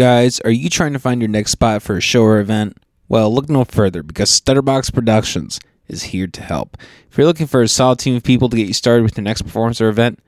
[0.00, 2.78] Guys, are you trying to find your next spot for a show or event?
[3.10, 6.78] Well, look no further because Stutterbox Productions is here to help.
[7.10, 9.24] If you're looking for a solid team of people to get you started with your
[9.24, 10.18] next performance or event,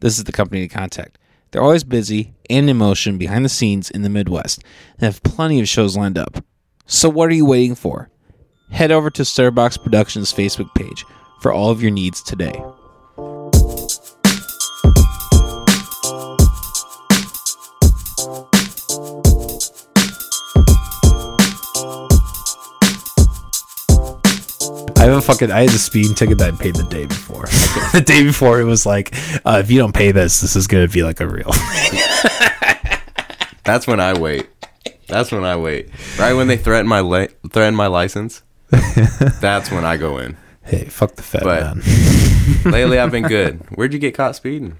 [0.00, 1.16] this is the company to contact.
[1.50, 4.62] They're always busy and in motion behind the scenes in the Midwest
[4.98, 6.44] and have plenty of shows lined up.
[6.84, 8.10] So what are you waiting for?
[8.72, 11.06] Head over to Stutterbox Productions Facebook page
[11.40, 12.62] for all of your needs today.
[25.24, 25.50] Fucking.
[25.50, 27.44] I had a speeding ticket that I paid the day before.
[27.92, 30.88] The day before, it was like, uh, if you don't pay this, this is gonna
[30.88, 31.50] be like a real.
[33.64, 34.48] That's when I wait.
[35.08, 35.90] That's when I wait.
[36.18, 38.42] Right when they threaten my li- threaten my license.
[39.40, 40.36] that's when I go in.
[40.64, 41.82] hey, fuck the Fed, But- man.
[42.64, 43.60] Lately, I've been good.
[43.76, 44.76] Where'd you get caught speeding?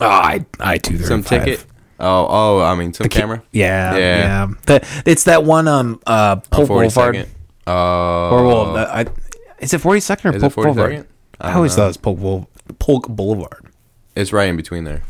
[0.00, 1.64] Oh, I I two Some ticket?
[1.98, 3.42] Oh, oh, I mean, some camera.
[3.50, 4.18] Yeah, Yeah.
[4.18, 4.48] yeah.
[4.66, 7.14] That it's that one um uh Forty Boulevard.
[7.16, 7.34] second.
[7.66, 9.06] Oh, Or well, I,
[9.60, 10.74] is it forty second or Is it Polk 42nd?
[10.74, 11.06] Boulevard?
[11.40, 13.66] I I, always thought it was Polk, Boul- Polk Boulevard.
[14.16, 15.02] it's right in between there.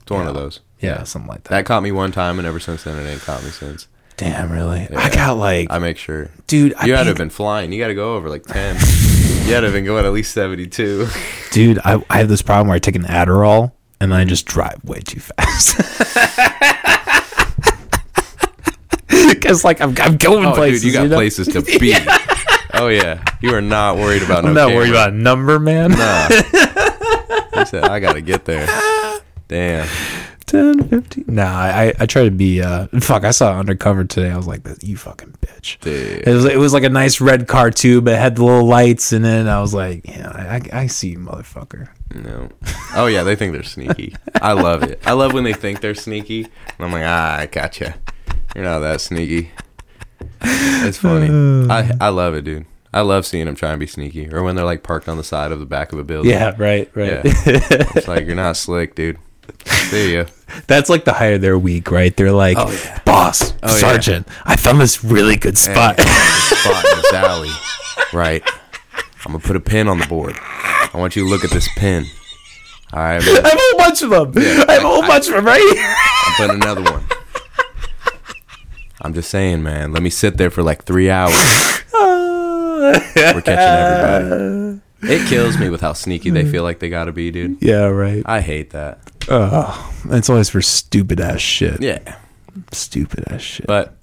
[0.00, 0.60] It's one of those.
[0.80, 1.50] Yeah, something like that.
[1.50, 3.88] That caught me one time, and ever since then, it ain't caught me since.
[4.16, 4.86] Damn, really?
[4.94, 6.30] I got like, I make sure.
[6.46, 7.72] dude, I You had to paid- have been flying.
[7.72, 8.76] You got to go over like ten.
[9.46, 11.08] you had to have been going at least seventy-two.
[11.50, 11.78] dude.
[11.84, 14.84] I, I have this problem where I take an Adderall and then I just drive
[14.84, 15.80] way too fast.
[19.08, 20.82] Because like I'm, I'm going Oh, places.
[20.82, 21.16] dude, you got know?
[21.16, 21.92] places to be.
[22.76, 24.44] Oh yeah, you are not worried about.
[24.44, 25.90] No I'm not worried about number, man.
[25.90, 26.28] Nah.
[26.28, 28.66] he said, "I gotta get there."
[29.48, 29.88] Damn.
[30.46, 31.24] 10, 15.
[31.26, 32.60] Nah, I, I try to be.
[32.60, 34.30] uh Fuck, I saw Undercover today.
[34.30, 36.26] I was like, "You fucking bitch." Dude.
[36.26, 38.66] It was it was like a nice red car too, but it had the little
[38.66, 39.46] lights in it.
[39.46, 42.48] I was like, "Yeah, I, I, I see you, motherfucker." No.
[42.94, 44.14] Oh yeah, they think they're sneaky.
[44.40, 45.00] I love it.
[45.04, 46.44] I love when they think they're sneaky.
[46.44, 47.96] And I'm like, ah, I gotcha.
[48.54, 49.50] You're not that sneaky.
[50.42, 51.28] It's funny.
[51.70, 52.66] I I love it, dude.
[52.92, 55.24] I love seeing them try and be sneaky, or when they're like parked on the
[55.24, 56.30] side of the back of a building.
[56.30, 57.02] Yeah, right, Yeah.
[57.02, 57.22] right.
[57.96, 59.18] It's like you're not slick, dude.
[59.66, 60.24] See ya.
[60.68, 62.16] That's like the height of their week, right?
[62.16, 63.00] They're like, Oh, yeah.
[63.04, 63.68] "Boss, Oh, yeah.
[63.78, 67.50] sergeant, I found this really good spot." Spot in this alley.
[68.12, 68.42] Right.
[69.26, 70.36] I'm gonna put a pin on the board.
[70.40, 72.06] I want you to look at this pin.
[72.92, 73.20] All right.
[73.20, 74.32] I have a whole bunch of them.
[74.68, 75.94] I have a whole bunch of them right here.
[76.26, 77.04] I'm putting another one.
[79.04, 79.92] I'm just saying, man.
[79.92, 81.34] Let me sit there for like three hours.
[81.92, 84.80] We're catching everybody.
[85.02, 87.58] It kills me with how sneaky they feel like they gotta be, dude.
[87.60, 88.22] yeah, right.
[88.24, 88.98] I hate that.
[89.28, 91.82] Oh, it's always for stupid ass shit.
[91.82, 92.16] Yeah.
[92.72, 93.66] Stupid ass shit.
[93.66, 93.94] But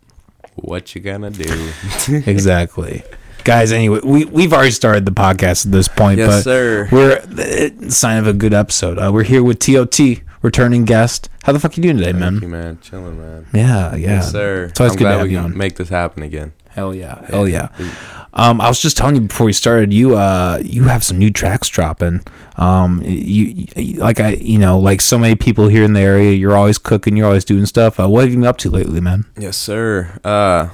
[0.55, 1.71] what you gonna do?
[2.27, 3.03] exactly.
[3.43, 6.87] Guys, anyway, we, we've already started the podcast at this point, Yes, but sir.
[6.91, 8.99] we're uh, sign of a good episode.
[8.99, 9.99] Uh, we're here with TOT,
[10.41, 11.29] returning guest.
[11.43, 12.33] How the fuck you doing today, man?
[12.33, 12.79] Thank you, man?
[12.81, 13.47] Chilling, man.
[13.53, 14.07] Yeah, yeah.
[14.15, 14.65] Yes, sir.
[14.65, 15.57] It's always I'm good to glad have we you can on.
[15.57, 16.53] make this happen again.
[16.69, 17.67] Hell yeah, hell yeah.
[18.33, 21.29] Um, I was just telling you before we started, you uh, you have some new
[21.29, 22.21] tracks dropping.
[22.55, 26.31] Um, you, you like I, you know, like so many people here in the area,
[26.31, 27.99] you're always cooking, you're always doing stuff.
[27.99, 29.25] Uh, what have you been up to lately, man?
[29.37, 30.17] Yes, sir.
[30.23, 30.69] Uh,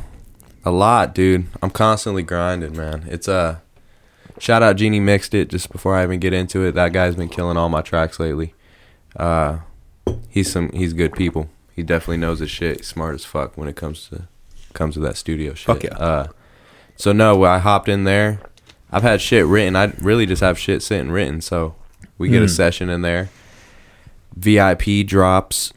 [0.63, 1.47] a lot, dude.
[1.63, 3.05] I'm constantly grinding, man.
[3.07, 3.57] It's uh,
[4.37, 6.73] shout out Genie mixed it just before I even get into it.
[6.73, 8.53] That guy's been killing all my tracks lately.
[9.17, 9.59] Uh,
[10.29, 11.49] he's some he's good people.
[11.73, 12.77] He definitely knows his shit.
[12.77, 14.27] He's smart as fuck when it comes to
[14.73, 15.65] comes to that studio shit.
[15.65, 15.97] Fuck yeah.
[15.97, 16.27] Uh,
[16.95, 18.39] so no, I hopped in there.
[18.91, 19.75] I've had shit written.
[19.75, 21.41] I really just have shit sitting written.
[21.41, 21.75] So
[22.17, 22.55] we get a Mm.
[22.55, 23.29] session in there.
[24.35, 25.73] VIP drops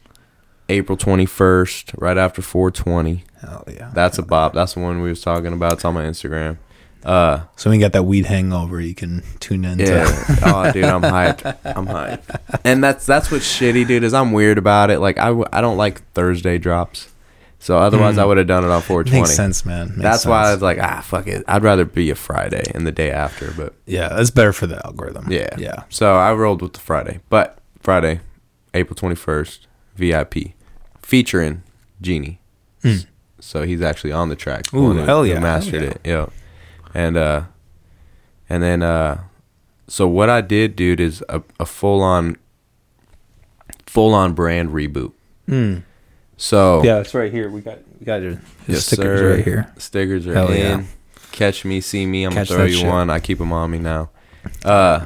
[0.69, 3.23] April 21st, right after 420.
[3.41, 3.91] Hell yeah.
[3.93, 4.53] That's a bop.
[4.53, 5.73] That's the one we was talking about.
[5.73, 6.57] It's on my Instagram.
[7.03, 9.79] Uh, So when you got that weed hangover, you can tune in.
[9.79, 10.05] yeah.
[10.05, 11.57] To, oh, dude, I'm hyped.
[11.65, 12.59] I'm hyped.
[12.63, 14.03] And that's that's what's shitty, dude.
[14.03, 14.99] Is I'm weird about it.
[14.99, 17.07] Like I, w- I don't like Thursday drops.
[17.59, 19.21] So otherwise, I would have done it on 420.
[19.21, 19.89] makes sense, man.
[19.89, 21.43] Makes That's why I was like, ah, fuck it.
[21.47, 23.51] I'd rather be a Friday and the day after.
[23.51, 25.31] But Yeah, that's better for the algorithm.
[25.31, 25.83] yeah, yeah.
[25.89, 28.21] So I rolled with the Friday, but Friday,
[28.73, 29.59] April 21st,
[29.95, 30.53] VIP,
[31.03, 31.61] featuring
[32.01, 32.39] Genie.
[32.83, 33.05] Mm.
[33.39, 34.73] So he's actually on the track.
[34.73, 36.01] Ooh, hell yeah, mastered hell it.
[36.03, 36.25] Yeah.
[36.93, 37.43] And uh,
[38.49, 39.23] and then uh,
[39.87, 42.37] so what I did, dude, is a, a full on,
[43.85, 45.13] full on brand reboot.
[45.47, 45.83] Mm.
[46.37, 47.49] So Yeah, it's right here.
[47.49, 49.35] We got we got your yes, stickers sir.
[49.35, 49.73] right here.
[49.77, 50.57] Stickers are Hell in.
[50.79, 50.83] yeah.
[51.31, 52.23] Catch me, see me.
[52.25, 52.87] I'm Catch gonna throw you shit.
[52.87, 53.09] one.
[53.09, 54.09] I keep them on me now.
[54.65, 55.05] Uh,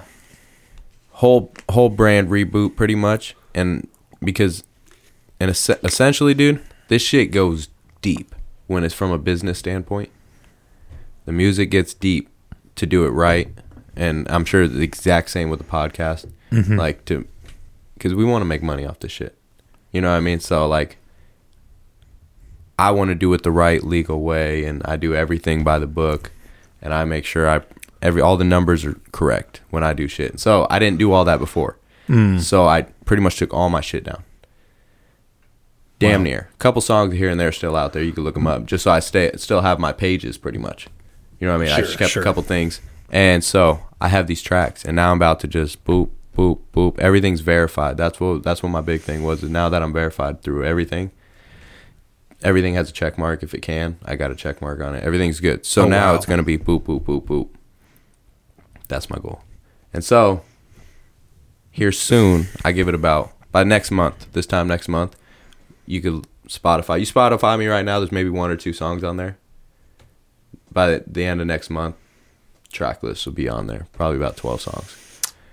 [1.11, 3.87] whole whole brand reboot pretty much, and
[4.23, 4.63] because,
[5.39, 7.69] and es- essentially, dude, this shit goes
[8.01, 8.33] deep
[8.67, 10.09] when it's from a business standpoint.
[11.25, 12.29] The music gets deep
[12.75, 13.49] to do it right,
[13.95, 16.29] and I'm sure the exact same with the podcast.
[16.51, 16.77] Mhm.
[16.77, 17.25] Like to,
[17.95, 19.37] because we want to make money off this shit.
[19.91, 20.39] You know what I mean?
[20.39, 20.97] So like,
[22.77, 25.87] I want to do it the right legal way, and I do everything by the
[25.87, 26.31] book,
[26.81, 27.61] and I make sure I
[28.01, 30.39] every all the numbers are correct when I do shit.
[30.39, 31.77] So I didn't do all that before.
[32.37, 34.21] So I pretty much took all my shit down.
[35.97, 36.49] Damn near.
[36.53, 38.03] A couple songs here and there still out there.
[38.03, 38.65] You can look them up.
[38.67, 40.87] Just so I stay still have my pages pretty much.
[41.39, 41.73] You know what I mean?
[41.73, 42.21] I just kept sure.
[42.21, 42.81] a couple things.
[43.09, 46.97] And so I have these tracks and now I'm about to just boop, boop, boop.
[46.99, 47.97] Everything's verified.
[47.97, 49.43] That's what that's what my big thing was.
[49.43, 51.11] Is now that I'm verified through everything,
[52.41, 53.97] everything has a check mark if it can.
[54.05, 55.03] I got a check mark on it.
[55.03, 55.65] Everything's good.
[55.65, 56.15] So Oh, now wow.
[56.15, 57.49] it's gonna be boop, boop, boop, boop.
[58.87, 59.41] That's my goal.
[59.93, 60.41] And so
[61.71, 65.15] here soon, I give it about by next month, this time next month,
[65.85, 66.99] you could Spotify.
[66.99, 67.99] You Spotify me right now.
[67.99, 69.37] There's maybe one or two songs on there.
[70.75, 71.95] By the, end of next month,
[72.71, 73.87] track list will be on there.
[73.93, 74.95] Probably about twelve songs.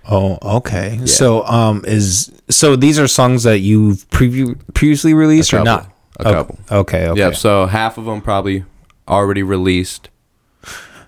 [0.07, 0.99] Oh, okay.
[1.05, 5.85] So, um, is so these are songs that you've preview previously released or not?
[6.19, 6.59] A Oh, couple.
[6.69, 7.07] Okay.
[7.07, 7.17] Okay.
[7.19, 7.35] Yep.
[7.37, 8.65] So half of them probably
[9.07, 10.09] already released,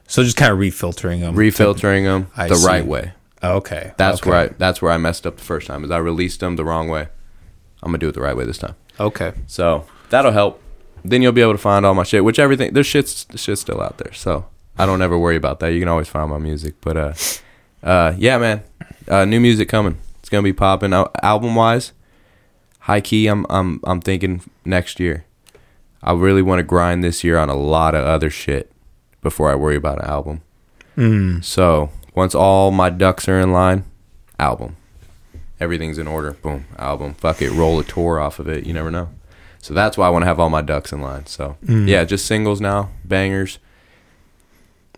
[0.08, 1.36] So just kind of refiltering them.
[1.36, 2.66] refiltering them I the see.
[2.68, 3.12] right way.
[3.44, 3.92] okay.
[3.98, 4.30] That's okay.
[4.30, 5.84] where I, that's where I messed up the first time.
[5.84, 7.10] Is I released them the wrong way.
[7.84, 8.76] I'm gonna do it the right way this time.
[9.00, 9.34] Okay.
[9.46, 10.62] So that'll help.
[11.10, 13.82] Then you'll be able to find all my shit, which everything there's shit's shit's still
[13.82, 14.14] out there.
[14.14, 14.46] So
[14.78, 15.70] I don't ever worry about that.
[15.70, 16.76] You can always find my music.
[16.82, 17.14] But uh,
[17.84, 18.64] uh, yeah, man,
[19.08, 19.98] uh, new music coming.
[20.20, 20.94] It's gonna be popping.
[20.94, 21.94] Al- album wise,
[22.80, 23.28] high key.
[23.28, 25.26] I'm I'm I'm thinking next year.
[26.02, 28.72] I really want to grind this year on a lot of other shit
[29.22, 30.42] before I worry about an album.
[30.96, 31.44] Mm.
[31.44, 33.86] So once all my ducks are in line,
[34.40, 34.78] album.
[35.60, 36.34] Everything's in order.
[36.34, 37.14] Boom, album.
[37.16, 38.66] Fuck it, roll a tour off of it.
[38.66, 39.10] You never know.
[39.66, 41.26] So that's why I want to have all my ducks in line.
[41.26, 41.88] So Mm.
[41.88, 43.58] yeah, just singles now, bangers,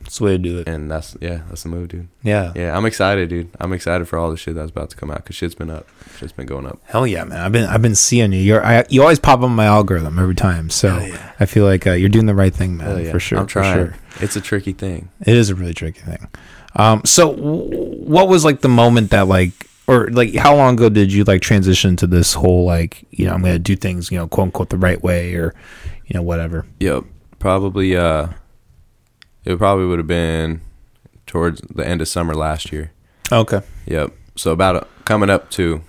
[0.02, 0.68] That's the way to do it.
[0.68, 2.10] and that's yeah, that's the move, dude.
[2.22, 2.52] Yeah.
[2.54, 3.50] Yeah, I'm excited, dude.
[3.62, 5.88] I'm excited for all the shit that's about to come out because shit's been up.
[6.18, 6.80] Shit's been going up.
[6.84, 7.40] Hell yeah, man!
[7.40, 8.40] I've been I've been seeing you.
[8.40, 10.70] You're I, you always pop on my algorithm every time.
[10.70, 10.90] So
[11.40, 13.06] I feel like uh, you're doing the right thing, man.
[13.06, 13.12] Yeah.
[13.12, 13.40] For sure.
[13.40, 13.76] I'm for trying.
[13.76, 13.96] sure.
[14.20, 15.08] It's a tricky thing.
[15.26, 16.28] It is a really tricky thing.
[16.76, 19.54] Um, so w- what was like the moment that like,
[19.88, 23.34] or like, how long ago did you like transition to this whole like, you know,
[23.34, 25.54] I'm gonna do things, you know, quote unquote, the right way, or
[26.06, 26.66] you know, whatever.
[26.80, 27.04] Yep.
[27.40, 28.28] Probably uh
[29.46, 30.62] it probably would have been
[31.26, 32.92] towards the end of summer last year.
[33.32, 33.62] Okay.
[33.86, 34.14] Yep.
[34.36, 35.82] So about uh coming up to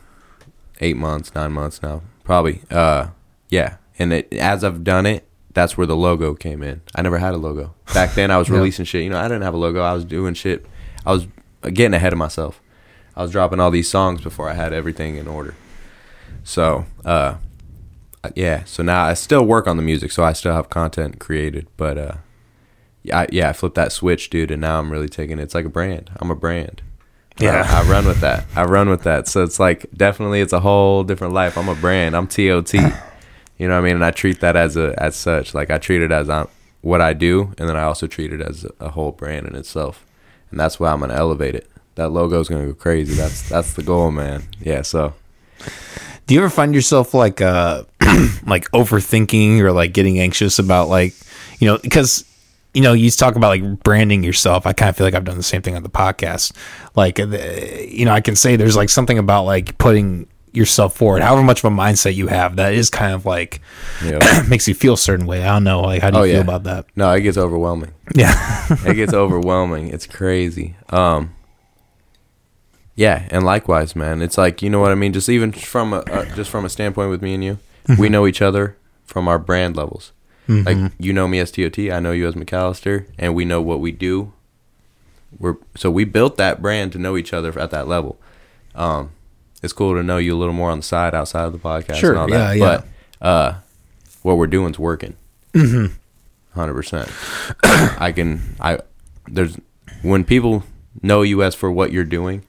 [0.80, 2.62] eight months, nine months now, probably.
[2.70, 3.08] Uh,
[3.48, 3.78] yeah.
[3.98, 6.82] And it, as I've done it, that's where the logo came in.
[6.94, 8.30] I never had a logo back then.
[8.30, 8.56] I was Yeah.
[8.58, 9.02] releasing shit.
[9.02, 9.80] You know, I didn't have a logo.
[9.82, 10.64] I was doing shit.
[11.04, 11.26] I was
[11.62, 12.60] getting ahead of myself.
[13.18, 15.56] I was dropping all these songs before I had everything in order.
[16.44, 17.34] So, uh,
[18.36, 18.62] yeah.
[18.62, 21.98] So now I still work on the music, so I still have content created, but
[21.98, 22.14] uh,
[23.02, 25.42] yeah, I, yeah, I flipped that switch, dude, and now I'm really taking it.
[25.42, 26.12] It's like a brand.
[26.20, 26.80] I'm a brand.
[27.40, 27.66] Yeah.
[27.68, 28.46] I, I run with that.
[28.54, 29.26] I run with that.
[29.26, 31.58] So it's like definitely it's a whole different life.
[31.58, 32.16] I'm a brand.
[32.16, 32.72] I'm TOT.
[33.58, 33.96] You know what I mean?
[33.96, 35.52] And I treat that as a as such.
[35.52, 36.46] Like I treat it as I'm,
[36.80, 39.56] what I do, and then I also treat it as a, a whole brand in
[39.56, 40.06] itself.
[40.52, 41.68] And that's why I'm gonna elevate it.
[41.98, 43.14] That logo's gonna go crazy.
[43.14, 44.44] That's that's the goal, man.
[44.60, 44.82] Yeah.
[44.82, 45.14] So
[46.28, 47.82] Do you ever find yourself like, uh,
[48.46, 51.14] like overthinking or like getting anxious about like,
[51.58, 52.24] you know, because
[52.74, 54.64] you know, you talk about like branding yourself.
[54.66, 56.52] I kind of feel like I've done the same thing on the podcast.
[56.94, 57.26] Like, uh,
[57.88, 61.64] you know, I can say there's like something about like putting yourself forward, however much
[61.64, 63.60] of a mindset you have, that is kind of like
[64.04, 64.44] yeah.
[64.48, 65.42] makes you feel a certain way.
[65.42, 65.80] I don't know.
[65.80, 66.87] Like, how do you Oh, feel about that?
[66.94, 67.92] no, it gets overwhelming.
[68.14, 68.32] Yeah.
[68.87, 69.88] it gets overwhelming.
[69.88, 70.76] It's crazy.
[70.90, 71.34] Um,
[72.99, 74.21] yeah, and likewise, man.
[74.21, 75.12] It's like you know what I mean.
[75.12, 77.59] Just even from a, uh, just from a standpoint with me and you,
[77.99, 78.76] we know each other
[79.07, 80.12] from our brand levels.
[80.49, 83.81] Like you know me as TOT, I know you as McAllister, and we know what
[83.81, 84.33] we do.
[85.38, 88.19] We're so we built that brand to know each other at that level.
[88.75, 89.11] Um,
[89.62, 91.97] it's cool to know you a little more on the side outside of the podcast
[91.97, 92.57] Sure, and all that.
[92.57, 92.83] yeah, yeah.
[93.21, 93.55] But uh,
[94.23, 95.17] what we're doing's working.
[96.55, 97.11] Hundred percent.
[97.62, 98.57] I can.
[98.59, 98.78] I
[99.26, 99.57] there's
[100.02, 100.64] when people
[101.02, 102.43] know you as for what you're doing,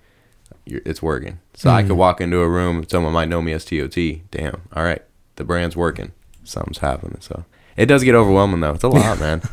[0.86, 1.40] it's working.
[1.54, 2.86] So I could walk into a room.
[2.90, 3.96] Someone might know me as TOT.
[4.32, 4.62] Damn.
[4.74, 5.02] All right,
[5.36, 6.12] the brand's working.
[6.44, 7.18] Something's happening.
[7.22, 7.46] So
[7.78, 8.74] it does get overwhelming though.
[8.74, 9.42] It's a lot, man.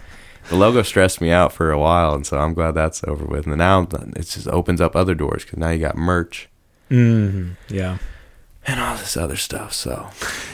[0.49, 3.46] The logo stressed me out for a while, and so I'm glad that's over with.
[3.46, 3.82] And now
[4.14, 6.49] it just opens up other doors because now you got merch
[6.88, 7.54] mm-hmm.
[7.68, 7.99] Yeah.
[8.64, 9.73] and all this other stuff.
[9.73, 10.08] So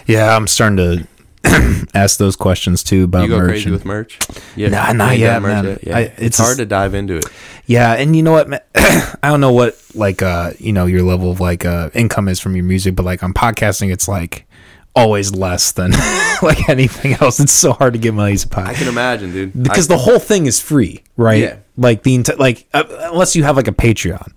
[0.07, 0.35] Yeah.
[0.35, 1.07] I'm starting to
[1.95, 3.49] ask those questions too about you go merch.
[3.49, 4.19] crazy and- with merch?
[4.57, 5.79] Yeah, Nah, not yet, man.
[5.83, 7.27] Yeah, I- it's, it's hard just- to dive into it.
[7.67, 8.49] Yeah, and you know what?
[8.49, 8.61] man?
[8.75, 12.41] I don't know what like uh you know your level of like uh income is
[12.41, 14.47] from your music, but like on podcasting, it's like
[14.95, 15.91] always less than
[16.43, 17.41] like anything else.
[17.41, 19.63] It's so hard to get money to I podcast can imagine, dude.
[19.63, 21.41] because I, the whole thing is free, right?
[21.43, 21.57] Yeah.
[21.79, 24.33] Like the enti- like uh, unless you have like a Patreon,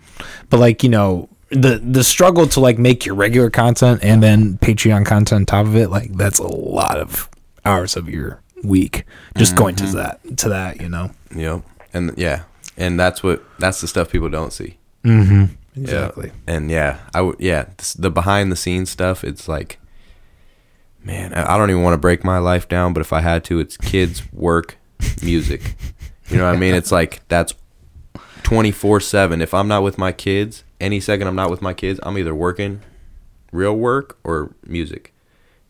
[0.49, 4.57] but like you know the the struggle to like make your regular content and then
[4.57, 7.29] Patreon content on top of it, like that's a lot of
[7.65, 9.05] hours of your week
[9.37, 9.85] just going Mm-hmm.
[9.91, 10.81] to that to that.
[10.81, 11.11] You know.
[11.35, 11.61] Yep.
[11.93, 12.43] And yeah,
[12.77, 14.77] and that's what that's the stuff people don't see.
[15.03, 15.45] Mm-hmm.
[15.75, 15.81] Yeah.
[15.83, 16.31] Exactly.
[16.47, 19.77] And yeah, I would yeah, this- the behind the scenes stuff, it's like
[21.03, 23.43] man, I I don't even want to break my life down, but if I had
[23.45, 24.77] to, it's kids, work,
[25.21, 25.75] music.
[26.29, 26.73] You know what I mean?
[26.81, 27.53] It's like that's
[28.43, 29.41] 24/7.
[29.41, 32.35] If I'm not with my kids, any second I'm not with my kids, I'm either
[32.35, 32.81] working
[33.51, 35.13] real work or music.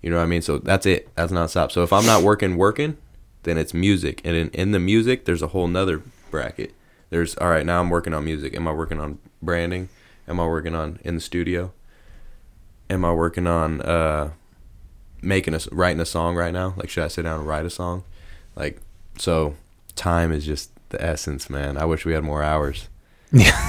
[0.01, 0.41] You know what I mean?
[0.41, 1.09] So that's it.
[1.15, 1.71] That's not nonstop.
[1.71, 2.97] So if I'm not working working,
[3.43, 4.21] then it's music.
[4.23, 6.73] And in, in the music there's a whole nother bracket.
[7.09, 8.55] There's all right, now I'm working on music.
[8.55, 9.89] Am I working on branding?
[10.27, 11.71] Am I working on in the studio?
[12.89, 14.31] Am I working on uh
[15.21, 16.73] making a, writing a song right now?
[16.77, 18.03] Like should I sit down and write a song?
[18.55, 18.81] Like
[19.17, 19.55] so
[19.95, 21.77] time is just the essence, man.
[21.77, 22.89] I wish we had more hours.
[23.31, 23.59] Yeah.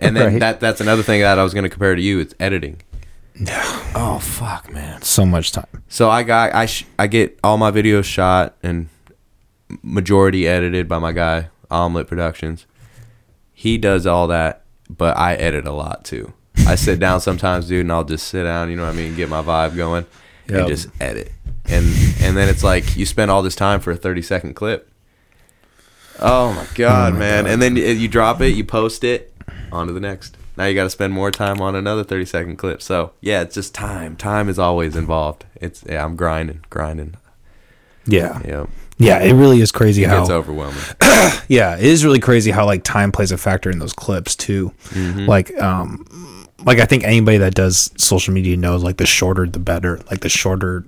[0.00, 0.40] And then Right.
[0.40, 2.18] that that's another thing that I was going to compare to you.
[2.20, 2.80] It's editing.
[3.94, 5.00] oh fuck, man.
[5.02, 5.82] so much time.
[5.88, 8.88] So I got I sh- I get all my videos shot and
[9.82, 12.66] majority edited by my guy Omelet Productions.
[13.52, 16.32] He does all that, but I edit a lot too.
[16.66, 18.70] I sit down sometimes, dude, and I'll just sit down.
[18.70, 19.14] You know what I mean?
[19.14, 20.06] Get my vibe going
[20.48, 20.58] Yep.
[20.60, 21.30] and just edit.
[21.66, 21.84] And
[22.20, 24.90] and then it's like you spend all this time for a thirty second clip.
[26.20, 27.46] Oh my god, man!
[27.46, 29.32] And then you, drop it, you post it,
[29.70, 30.36] on to the next.
[30.56, 32.82] Now you got to spend more time on another thirty second clip.
[32.82, 34.16] So yeah, it's just time.
[34.16, 35.44] Time is always involved.
[35.54, 37.14] It's yeah, I'm grinding, grinding.
[38.08, 38.40] Yeah.
[38.44, 39.18] Yeah, Yeah.
[39.22, 40.22] It really is crazy it how.
[40.22, 40.80] it's overwhelming.
[41.48, 44.72] yeah, it is really crazy how like time plays a factor in those clips too.
[45.26, 46.06] Like, um,
[46.64, 50.00] like I think anybody that does social media knows like the shorter the better.
[50.10, 50.84] Like the shorter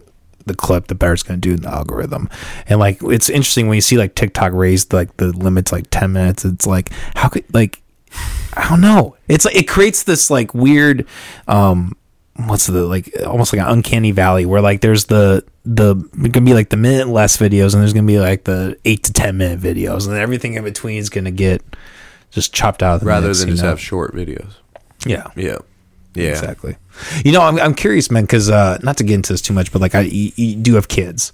[0.51, 2.29] the clip, the better it's going to do in the algorithm.
[2.67, 6.13] And like it's interesting when you see like TikTok raise like the limits like ten
[6.13, 6.45] minutes.
[6.45, 7.81] It's like how could like
[8.57, 9.17] I don't know.
[9.29, 11.07] It's like it creates this like weird
[11.49, 11.97] um
[12.47, 16.55] what's the like almost like an uncanny valley where like there's the the gonna be
[16.55, 19.61] like the minute less videos and there's gonna be like the eight to ten minute
[19.61, 21.63] videos and everything in between is gonna get
[22.31, 23.69] just chopped out of the Rather mix, than just know?
[23.69, 24.53] have short videos.
[25.05, 25.59] yeah Yeah,
[26.15, 26.31] yeah.
[26.31, 26.77] exactly
[27.25, 29.73] you know i'm, I'm curious man because uh not to get into this too much
[29.73, 31.33] but like i you, you do have kids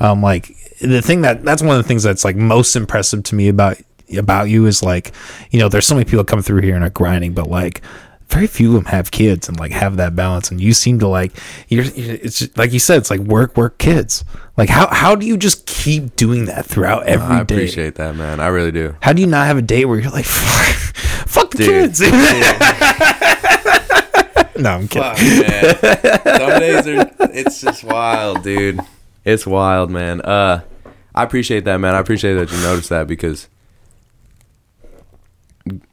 [0.00, 3.34] um like the thing that that's one of the things that's like most impressive to
[3.34, 3.78] me about
[4.18, 5.12] about you is like
[5.50, 7.80] you know there's so many people come through here and are grinding but like
[8.28, 11.06] very few of them have kids and like have that balance and you seem to
[11.08, 11.32] like
[11.68, 14.24] you're you're- it's just, like you said it's like work work kids
[14.58, 17.34] like how how do you just keep doing that throughout every day?
[17.34, 18.40] I appreciate that, man.
[18.40, 18.94] I really do.
[19.00, 20.94] how do you not have a day where you're like fuck,
[21.26, 22.00] fuck kids
[24.56, 25.74] no i'm kidding man.
[26.38, 28.80] Some days are it's just wild, dude.
[29.24, 30.20] It's wild, man.
[30.20, 30.62] Uh
[31.14, 31.94] I appreciate that, man.
[31.94, 33.48] I appreciate that you noticed that because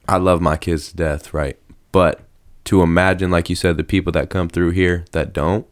[0.08, 1.58] I love my kids to death, right?
[1.92, 2.22] But
[2.66, 5.68] to imagine, like you said, the people that come through here that don't,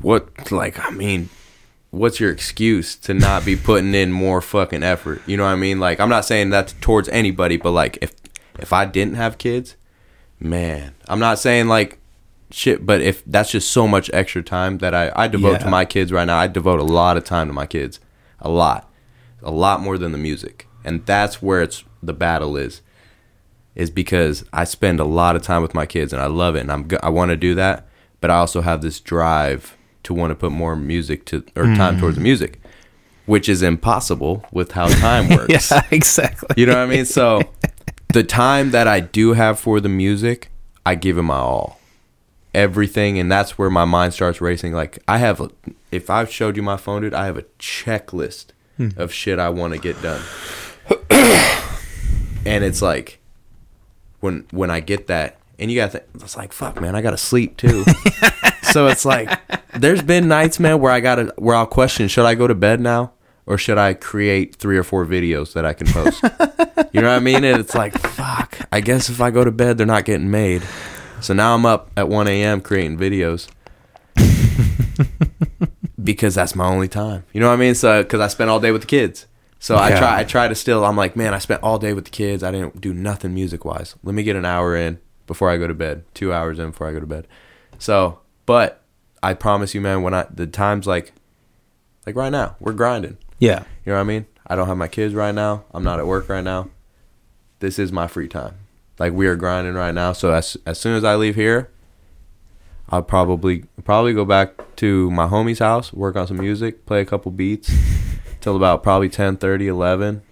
[0.00, 1.28] what, like, I mean,
[1.90, 5.22] what's your excuse to not be putting in more fucking effort?
[5.26, 5.78] You know what I mean?
[5.78, 8.12] Like, I'm not saying that towards anybody, but like, if
[8.58, 9.76] if I didn't have kids,
[10.40, 11.98] man, I'm not saying like
[12.50, 15.58] shit, but if that's just so much extra time that I I devote Yeah.
[15.58, 18.00] to my kids right now, I devote a lot of time to my kids,
[18.40, 18.90] a lot,
[19.42, 22.80] a lot more than the music, and that's where it's the battle is,
[23.74, 26.60] is because I spend a lot of time with my kids and I love it
[26.60, 27.86] and I'm I want to do that,
[28.20, 32.00] but I also have this drive to want to put more music to or time
[32.00, 32.24] towards the mm.
[32.24, 32.58] music,
[33.26, 35.70] which is impossible with how time works.
[35.70, 37.04] yeah exactly You know what I mean?
[37.04, 37.42] So
[38.12, 40.50] the time that I do have for the music,
[40.84, 41.78] I give it my all.
[42.52, 44.72] Everything and that's where my mind starts racing.
[44.72, 45.50] Like I have a,
[45.92, 48.88] if I've showed you my phone, dude, I have a checklist hmm.
[48.96, 50.22] of shit I want to get done.
[52.44, 53.20] and it's like
[54.18, 57.12] when when I get that and you got to it's like fuck man, I got
[57.12, 57.84] to sleep too.
[58.62, 59.30] so it's like
[59.74, 62.54] there's been nights man where I got to where I'll question should I go to
[62.54, 63.12] bed now
[63.50, 66.22] or should I create 3 or 4 videos that I can post?
[66.92, 67.44] You know what I mean?
[67.44, 68.58] And it's like, fuck.
[68.72, 70.64] I guess if I go to bed, they're not getting made.
[71.20, 72.60] So now I'm up at 1 a.m.
[72.60, 73.46] creating videos
[76.02, 77.24] because that's my only time.
[77.32, 77.76] You know what I mean?
[77.76, 79.26] So because I spent all day with the kids.
[79.60, 80.20] So I try.
[80.20, 80.84] I try to still.
[80.84, 82.42] I'm like, man, I spent all day with the kids.
[82.42, 83.94] I didn't do nothing music wise.
[84.02, 86.02] Let me get an hour in before I go to bed.
[86.12, 87.28] Two hours in before I go to bed.
[87.78, 88.82] So, but
[89.22, 91.12] I promise you, man, when I the times like,
[92.04, 93.18] like right now, we're grinding.
[93.40, 94.26] Yeah You know what I mean?
[94.46, 95.64] I don't have my kids right now.
[95.72, 96.70] I'm not at work right now.
[97.58, 98.54] This is my free time.
[98.98, 100.12] Like we are grinding right now.
[100.12, 101.70] So as as soon as I leave here,
[102.88, 107.04] I'll probably probably go back to my homie's house, work on some music, play a
[107.04, 107.72] couple beats
[108.40, 110.22] till about probably 10, 11.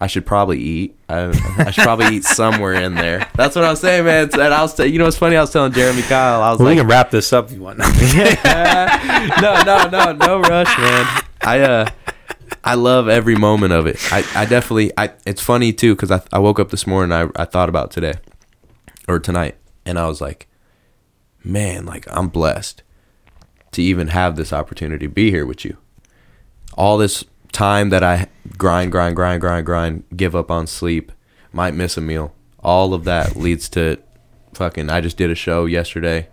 [0.00, 0.98] I should probably eat.
[1.08, 3.28] I, I should probably eat somewhere in there.
[3.36, 4.28] That's what I was saying, man.
[4.32, 5.36] And I was, you know, what's funny?
[5.36, 7.62] I was telling Jeremy Kyle, I was Well, we can wrap this up if you
[7.62, 7.78] want.
[7.78, 7.86] no,
[9.62, 11.22] no, no, no rush, man.
[11.40, 11.90] I uh,
[12.66, 13.98] I love every moment of it.
[14.10, 15.12] I, I definitely, I.
[15.26, 17.12] It's funny too because I, I woke up this morning.
[17.12, 18.14] I, I thought about today,
[19.06, 20.48] or tonight, and I was like,
[21.44, 22.82] man, like I'm blessed
[23.72, 25.76] to even have this opportunity to be here with you.
[26.72, 31.12] All this time that I grind, grind, grind, grind, grind, give up on sleep,
[31.52, 32.34] might miss a meal.
[32.60, 33.98] All of that leads to
[34.54, 34.88] fucking.
[34.88, 36.28] I just did a show yesterday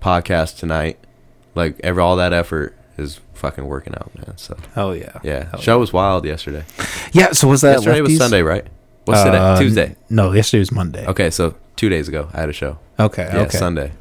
[0.00, 0.98] podcast tonight.
[1.54, 4.36] Like every all that effort is fucking working out, man.
[4.36, 5.18] So Hell yeah.
[5.22, 6.64] yeah, Hell show was wild yesterday.
[7.12, 7.32] Yeah.
[7.32, 8.66] So was that yesterday was Sunday, right?
[9.06, 9.64] What's Uh, today?
[9.64, 9.96] Tuesday.
[10.10, 11.06] No, yesterday was Monday.
[11.06, 12.78] Okay, so two days ago I had a show.
[12.98, 13.28] Okay.
[13.32, 13.58] Yeah, okay.
[13.58, 13.92] Sunday.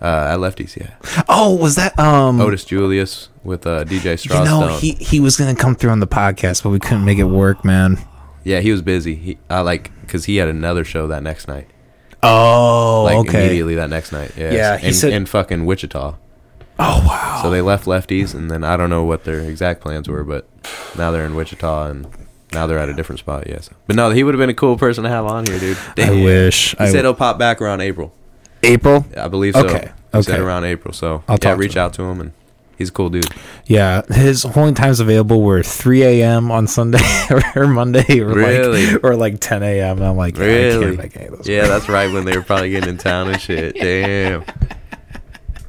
[0.00, 0.90] Uh, at Lefties, yeah.
[1.28, 2.40] Oh, was that um?
[2.40, 4.80] Otis Julius with uh, DJ Straw you know, Stone.
[4.80, 7.64] he he was gonna come through on the podcast, but we couldn't make it work,
[7.64, 7.98] man.
[8.42, 9.14] yeah, he was busy.
[9.14, 11.68] He I like because he had another show that next night.
[12.24, 13.44] Oh, Like okay.
[13.46, 14.32] immediately that next night.
[14.36, 16.14] Yeah, Yeah, he in, said- in fucking Wichita.
[16.84, 17.40] Oh wow.
[17.42, 20.48] So they left Lefties, and then I don't know what their exact plans were, but
[20.96, 22.06] now they're in Wichita, and
[22.52, 23.46] now they're at a different spot.
[23.48, 25.78] Yes, but no, he would have been a cool person to have on here, dude.
[25.98, 26.72] I wish.
[26.72, 28.12] He I said he'll pop back around April.
[28.62, 29.06] April.
[29.16, 29.64] I believe so.
[29.66, 30.42] Okay, He said okay.
[30.42, 30.92] around April.
[30.94, 31.82] So I'll yeah, to reach him.
[31.82, 32.32] out to him, and
[32.78, 33.26] he's a cool dude.
[33.66, 36.50] Yeah, his holding times available were 3 a.m.
[36.50, 37.00] on Sunday
[37.56, 38.86] or Monday, or Really?
[38.92, 40.02] like or like 10 a.m.
[40.02, 40.84] I'm like, Really?
[40.84, 41.48] can't make any of those.
[41.48, 43.74] Yeah, that's right when they were probably getting in town and shit.
[43.80, 44.44] Damn.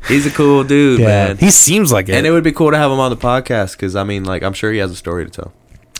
[0.07, 1.07] He's a cool dude, yeah.
[1.07, 1.37] man.
[1.37, 3.73] He seems like it, and it would be cool to have him on the podcast
[3.73, 5.53] because I mean, like, I'm sure he has a story to tell.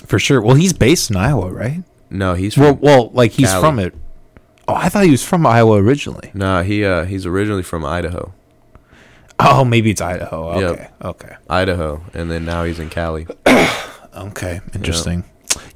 [0.05, 0.41] for sure.
[0.41, 1.83] Well, he's based in Iowa, right?
[2.09, 3.61] No, he's from, Well, well, like he's Cali.
[3.61, 3.95] from it.
[4.67, 6.31] Oh, I thought he was from Iowa originally.
[6.33, 8.33] no, he uh he's originally from Idaho,
[9.39, 10.59] Oh, maybe it's Idaho.
[10.59, 10.71] Yep.
[10.71, 13.27] Okay, okay, Idaho, and then now he's in Cali.
[14.15, 14.61] okay.
[14.73, 15.23] Interesting.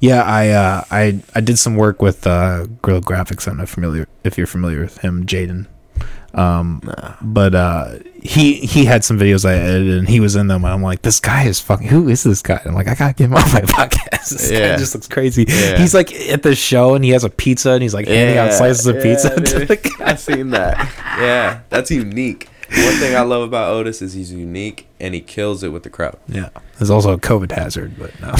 [0.00, 3.48] Yeah, I uh, I I did some work with uh, Guerilla Graphics.
[3.48, 5.66] I'm not familiar if you're familiar with him, Jaden.
[6.34, 7.14] Um, Nah.
[7.22, 10.64] but uh, he he had some videos I edited, and he was in them.
[10.64, 11.88] And I'm like, this guy is fucking.
[11.88, 12.60] Who is this guy?
[12.64, 14.28] I'm like, I gotta get him on my podcast.
[14.30, 14.72] This Yeah.
[14.72, 15.46] guy just looks crazy.
[15.48, 15.78] Yeah.
[15.78, 18.52] He's like at the show, and he has a pizza, and he's like handing out
[18.52, 19.30] slices of pizza.
[19.40, 20.04] to the guy.
[20.10, 20.76] I've seen that.
[21.18, 22.48] Yeah, that's unique.
[22.70, 25.90] One thing I love about Otis is he's unique and he kills it with the
[25.90, 26.18] crowd.
[26.28, 28.34] Yeah, there's also a COVID hazard, but no.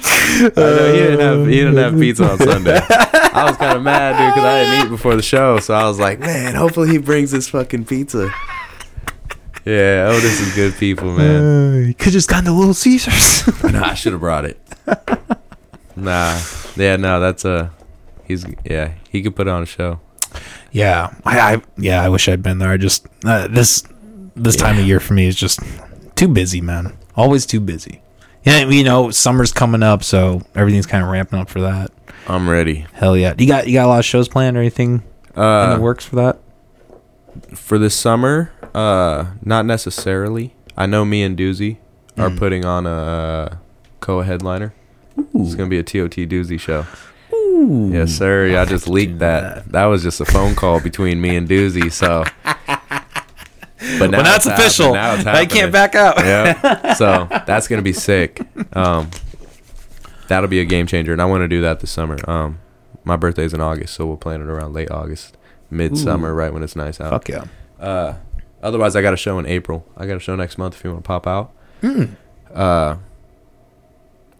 [0.00, 2.80] I know he didn't have he didn't have pizza on Sunday.
[2.90, 5.58] I was kind of mad, dude, because I didn't eat before the show.
[5.60, 8.32] So I was like, man, hopefully he brings this fucking pizza.
[9.64, 11.42] Yeah, Otis is good people, man.
[11.44, 13.42] Uh, you could just gone to Little Caesars.
[13.72, 14.58] Nah, I should have brought it.
[15.96, 16.40] Nah,
[16.76, 17.70] yeah, no, that's a
[18.24, 20.00] he's yeah he could put on a show.
[20.72, 22.70] yeah, I, I yeah, I wish I'd been there.
[22.70, 23.82] I just uh, this
[24.36, 25.60] this time of year for me is just
[26.14, 26.96] too busy, man.
[27.16, 28.00] Always too busy.
[28.48, 31.90] Yeah, you know, summer's coming up, so everything's kind of ramping up for that.
[32.26, 32.86] I'm ready.
[32.92, 33.34] Hell yeah!
[33.38, 35.02] You got you got a lot of shows planned or anything
[35.34, 36.38] in Uh, the works for that?
[37.54, 40.54] for this summer, uh, not necessarily.
[40.76, 41.76] I know me and Doozy
[42.16, 42.38] are Mm.
[42.38, 43.58] putting on a
[44.00, 44.72] co-headliner.
[45.34, 46.86] It's gonna be a TOT Doozy show.
[47.32, 47.90] Ooh.
[47.92, 48.46] Yes, sir.
[48.46, 49.70] Yeah, I just leaked that.
[49.72, 49.84] that.
[49.86, 51.90] was just a phone call between me and Doozy.
[51.92, 52.24] So,
[53.78, 54.66] but now But now it's happening.
[54.66, 54.92] official.
[54.94, 56.18] Now it's I can't back out.
[56.18, 56.94] Yeah.
[56.96, 58.40] So that's gonna be sick.
[58.74, 59.10] Um,
[60.28, 62.16] that'll be a game changer, and I want to do that this summer.
[62.28, 62.58] Um,
[63.04, 65.36] my birthday's in August, so we'll plan it around late August,
[65.70, 67.10] midsummer, right when it's nice out.
[67.10, 67.44] Fuck yeah.
[67.80, 68.14] Uh,
[68.62, 69.86] otherwise, I got a show in April.
[69.96, 71.52] I got a show next month if you want to pop out.
[71.80, 72.04] Hmm.
[72.52, 72.96] Uh,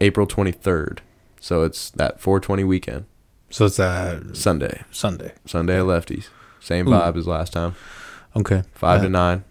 [0.01, 1.01] April twenty third.
[1.39, 3.05] So it's that four twenty weekend,
[3.49, 4.83] So it's uh Sunday.
[4.91, 5.31] Sunday.
[5.45, 6.27] Sunday at Lefties.
[6.59, 6.91] Same Ooh.
[6.91, 7.75] vibe as last time.
[8.35, 8.63] Okay.
[8.73, 9.43] Five Uh, to nine.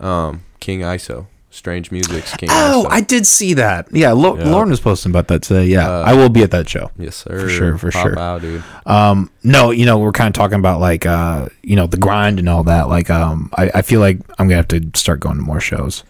[0.00, 1.26] Um, King ISO.
[1.50, 2.90] Strange Music's King Oh, ISO.
[2.92, 3.86] I did see that.
[3.92, 4.48] Yeah, Lo- Yeah.
[4.50, 5.66] Lauren was posting about that today.
[5.66, 6.90] Yeah, Uh, I will be at that show.
[6.98, 7.38] yes, sir.
[7.38, 8.18] For sure, for Pop sure.
[8.18, 8.64] out, dude.
[8.86, 12.40] Um, no, you know, we're kind of talking about like, uh, you know, the grind
[12.40, 12.88] and all that.
[12.88, 16.02] Like, um, I, I feel like I'm gonna have to start going to more shows.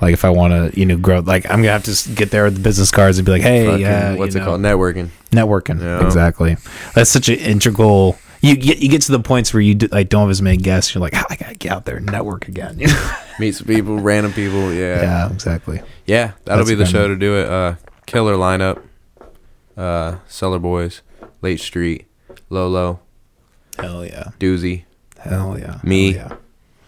[0.00, 2.44] Like, if I want to, you know, grow, like, I'm gonna have to get there
[2.44, 4.60] with the business cards and be like, hey, Fucking- yeah, what's it know, called?
[4.60, 5.08] Networking.
[5.32, 5.80] Networking.
[5.80, 6.04] Yeah.
[6.04, 6.56] Exactly.
[6.94, 8.16] That's such an integral.
[8.44, 10.56] You get you get to the points where you do, like don't have as many
[10.56, 10.94] guests.
[10.94, 12.78] You're like, "Ah, I gotta get out there and network again.
[12.78, 13.12] You know?
[13.38, 14.72] Meet some people, random people.
[14.72, 15.02] Yeah.
[15.02, 15.80] yeah, exactly.
[16.06, 17.48] Yeah, that'll That's be the show to do it.
[17.48, 17.74] Uh,
[18.06, 18.82] killer lineup.
[19.76, 21.02] Uh, Cellar Boys,
[21.42, 22.06] Late Street,
[22.48, 23.00] Lolo,
[23.78, 24.30] Hell yeah.
[24.38, 24.84] Doozy,
[25.18, 25.80] Hell yeah.
[25.82, 26.12] Me.
[26.12, 26.36] Hell yeah.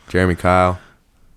[0.09, 0.79] Jeremy Kyle.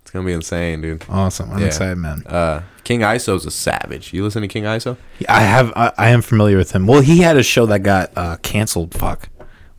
[0.02, 1.06] It's gonna be insane, dude.
[1.10, 1.52] Awesome.
[1.52, 1.66] I'm Yeah.
[1.68, 2.24] excited, man.
[2.28, 4.14] Uh, King ISO's a savage.
[4.14, 4.98] You listen to King ISO?
[5.20, 6.86] Yeah, I have I, I am familiar with him.
[6.88, 8.94] Well, he had a show that got uh, canceled.
[8.94, 9.30] Fuck,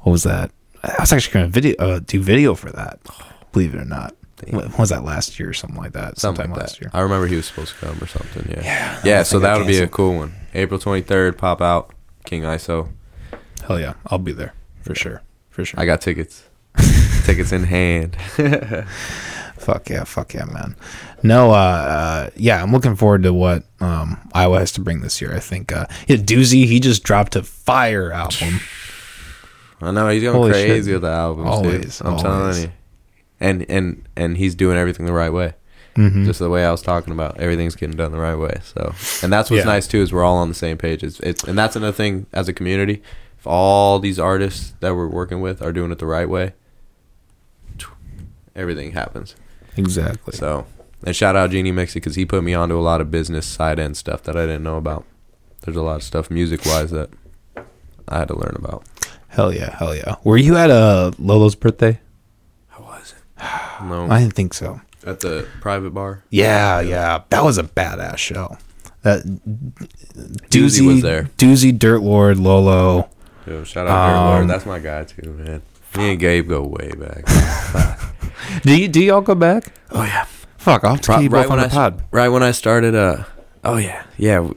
[0.01, 0.51] what was that?
[0.83, 3.01] I was actually going to video uh, do video for that.
[3.53, 4.15] Believe it or not.
[4.49, 6.19] what was that last year or something like that?
[6.19, 6.85] Something Sometime like last that.
[6.87, 6.91] year.
[6.95, 8.51] I remember he was supposed to come or something.
[8.51, 8.63] Yeah.
[8.63, 9.23] Yeah, Yeah.
[9.25, 10.33] So that would be a cool one.
[10.55, 11.93] April twenty third, pop out,
[12.25, 12.89] King ISO.
[13.67, 15.79] Hell yeah, I'll be there for sure, for sure.
[15.79, 16.45] I got tickets.
[17.25, 18.17] tickets in hand.
[19.59, 20.75] Fuck yeah, fuck yeah, man.
[21.23, 25.21] No, uh, uh yeah, I'm looking forward to what um Iowa has to bring this
[25.21, 25.35] year.
[25.35, 28.61] I think uh yeah, Doozy, he just dropped a fire album.
[29.81, 30.93] I know he's going Holy crazy shit.
[30.95, 32.07] with the albums, Always, dude.
[32.07, 32.23] I'm always.
[32.23, 32.73] telling you.
[33.41, 35.55] And and and he's doing everything the right way.
[35.97, 36.25] Mhm.
[36.27, 38.61] Just the way I was talking about, everything's getting done the right way.
[38.63, 39.71] So, and that's what's Yeah.
[39.73, 41.03] nice too is we're all on the same page.
[41.03, 43.03] It's, it's and that's another thing as a community.
[43.39, 46.53] If all these artists that we're working with are doing it the right way,
[48.55, 49.35] everything happens.
[49.77, 50.35] Exactly.
[50.37, 50.67] So,
[51.05, 53.79] and shout out Genie Mixie because he put me onto a lot of business side
[53.79, 55.05] end stuff that I didn't know about.
[55.63, 57.11] There's a lot of stuff music wise that
[58.09, 58.85] I had to learn about.
[59.31, 60.17] Hell yeah, hell yeah.
[60.25, 62.01] Were you at uh Lolo's birthday?
[62.77, 63.43] I was it?
[63.83, 64.81] No, I didn't think so.
[65.07, 66.23] at the private bar.
[66.29, 67.23] Yeah, yeah.
[67.31, 68.59] That was a badass show.
[69.03, 69.23] That
[70.51, 71.25] Doozy was there.
[71.39, 73.09] Doozy, Dirt Lord, Lolo.
[73.47, 74.49] Yo, shout out Dirt Um, Lord.
[74.51, 75.63] That's my guy too, man.
[75.97, 77.25] Me and Gabe go way back.
[78.63, 79.73] Do you do y'all go back?
[79.91, 80.25] oh yeah.
[80.59, 82.03] Fuck, I'll have to Right, keep you right both on when the I pod.
[82.11, 82.95] right when I started.
[82.95, 83.25] Uh,
[83.65, 84.51] oh yeah, yeah.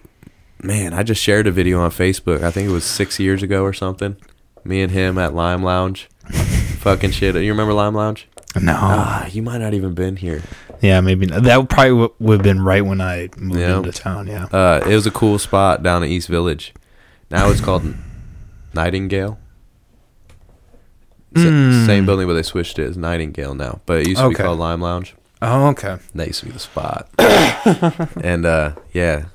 [0.62, 2.44] Man, I just shared a video on Facebook.
[2.44, 4.16] I think it was six years ago or something.
[4.66, 6.08] Me and him at Lime Lounge.
[6.80, 7.36] Fucking shit.
[7.36, 8.28] You remember Lime Lounge?
[8.62, 8.74] No.
[8.76, 10.42] Ah, you might not even been here.
[10.82, 11.44] yeah, maybe not.
[11.44, 13.78] that probably w- would have been right when I moved Yeah.
[13.78, 14.28] into town.
[14.28, 14.46] Yeah.
[14.46, 16.74] Uh, it was a cool spot down in East Village.
[17.32, 17.96] Now it's called
[18.74, 19.40] Nightingale.
[21.34, 21.86] Mm.
[21.88, 22.84] Same building, but they switched it.
[22.88, 23.82] It's Nightingale now.
[23.88, 25.16] But it used to be called Lime Lounge.
[25.42, 25.98] Oh, okay.
[26.16, 27.10] That used to be the spot.
[28.24, 29.26] and uh, yeah,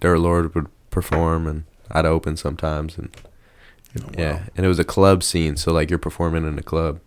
[0.00, 3.10] Dirt Lord would perform, and I'd open sometimes, and
[4.18, 7.00] yeah, and it was a club scene, so like you're performing in a club.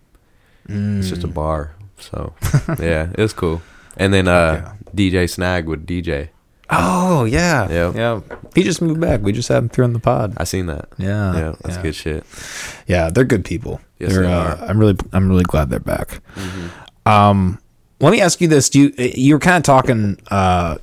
[0.70, 1.34] It's just a Mm.
[1.34, 2.34] bar, so
[2.80, 3.62] yeah, it was cool.
[3.96, 6.30] And then uh, DJ Snag would DJ.
[6.70, 7.70] Oh yeah.
[7.70, 7.96] Yep.
[7.96, 8.20] Yeah.
[8.54, 9.22] He just moved back.
[9.22, 10.34] We just had him through on the pod.
[10.36, 10.90] I seen that.
[10.98, 11.34] Yeah.
[11.34, 11.82] yeah, that's yeah.
[11.82, 12.26] good shit.
[12.88, 13.80] Yeah, they're good people.
[14.00, 14.56] Yes, they're, they uh, are.
[14.56, 14.64] Mm-hmm.
[14.66, 16.20] I'm really, I'm really glad they're back.
[17.06, 17.60] Um,
[18.02, 20.78] let me ask you this: Do you, you were kind of talking uh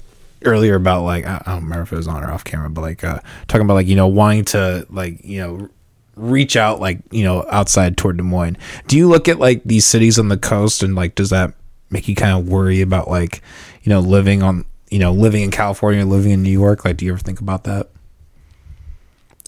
[0.45, 2.81] earlier about like I I don't remember if it was on or off camera, but
[2.81, 5.69] like uh talking about like you know wanting to like you know
[6.17, 8.57] reach out like you know outside toward Des Moines.
[8.89, 11.55] Do you look at like these cities on the coast and like does that
[11.91, 13.43] make you kind of worry about like
[13.83, 16.85] you know living on you know living in California, or living in New York?
[16.85, 17.89] Like, do you ever think about that?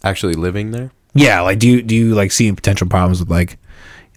[0.04, 0.90] Actually living there.
[1.14, 3.58] Yeah, like do you do you like see potential problems with like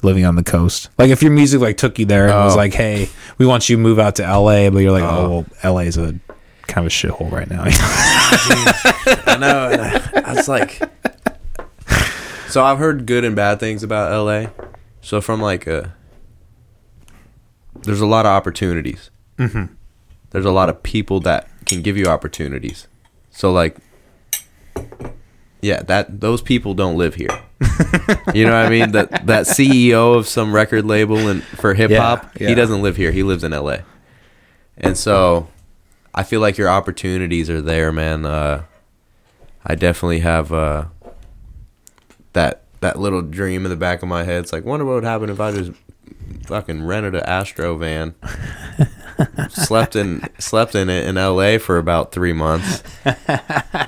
[0.03, 0.89] living on the coast?
[0.97, 2.57] Like if your music like took you there and was Oh.
[2.57, 5.29] like, "Hey, we want you to move out to LA," but you're like, "Oh, Oh.
[5.29, 6.13] well, LA is a
[6.67, 10.21] kind of a shithole right now." I know.
[10.25, 10.81] I was like,
[12.49, 14.49] so I've heard good and bad things about LA.
[15.01, 15.95] So from like a,
[17.83, 19.09] there's a lot of opportunities.
[19.37, 19.73] Mm-hmm.
[20.31, 22.87] There's a lot of people that can give you opportunities.
[23.29, 23.77] So like,
[25.61, 27.29] yeah, that those people don't live here.
[28.33, 28.91] you know what I mean?
[28.91, 32.49] That that CEO of some record label and for hip hop, yeah.
[32.49, 33.11] he doesn't live here.
[33.11, 33.77] He lives in LA.
[34.77, 35.49] And so
[36.13, 38.25] I feel like your opportunities are there, man.
[38.25, 38.63] Uh,
[39.65, 40.85] I definitely have uh,
[42.33, 44.41] that that little dream in the back of my head.
[44.41, 45.71] It's like, wonder what would happen if I just
[46.45, 48.15] fucking rented an Astro van,
[49.49, 51.57] slept in slept in it in L.A.
[51.57, 52.81] for about three months.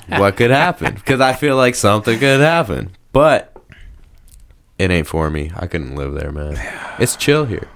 [0.08, 0.94] what could happen?
[0.96, 3.56] Because I feel like something could happen, but
[4.78, 5.52] it ain't for me.
[5.56, 6.58] I couldn't live there, man.
[7.00, 7.68] It's chill here.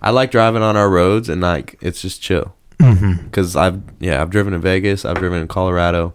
[0.00, 2.54] I like driving on our roads and like it's just chill.
[2.78, 3.24] Mm-hmm.
[3.24, 6.14] Because I've yeah I've driven in Vegas, I've driven in Colorado,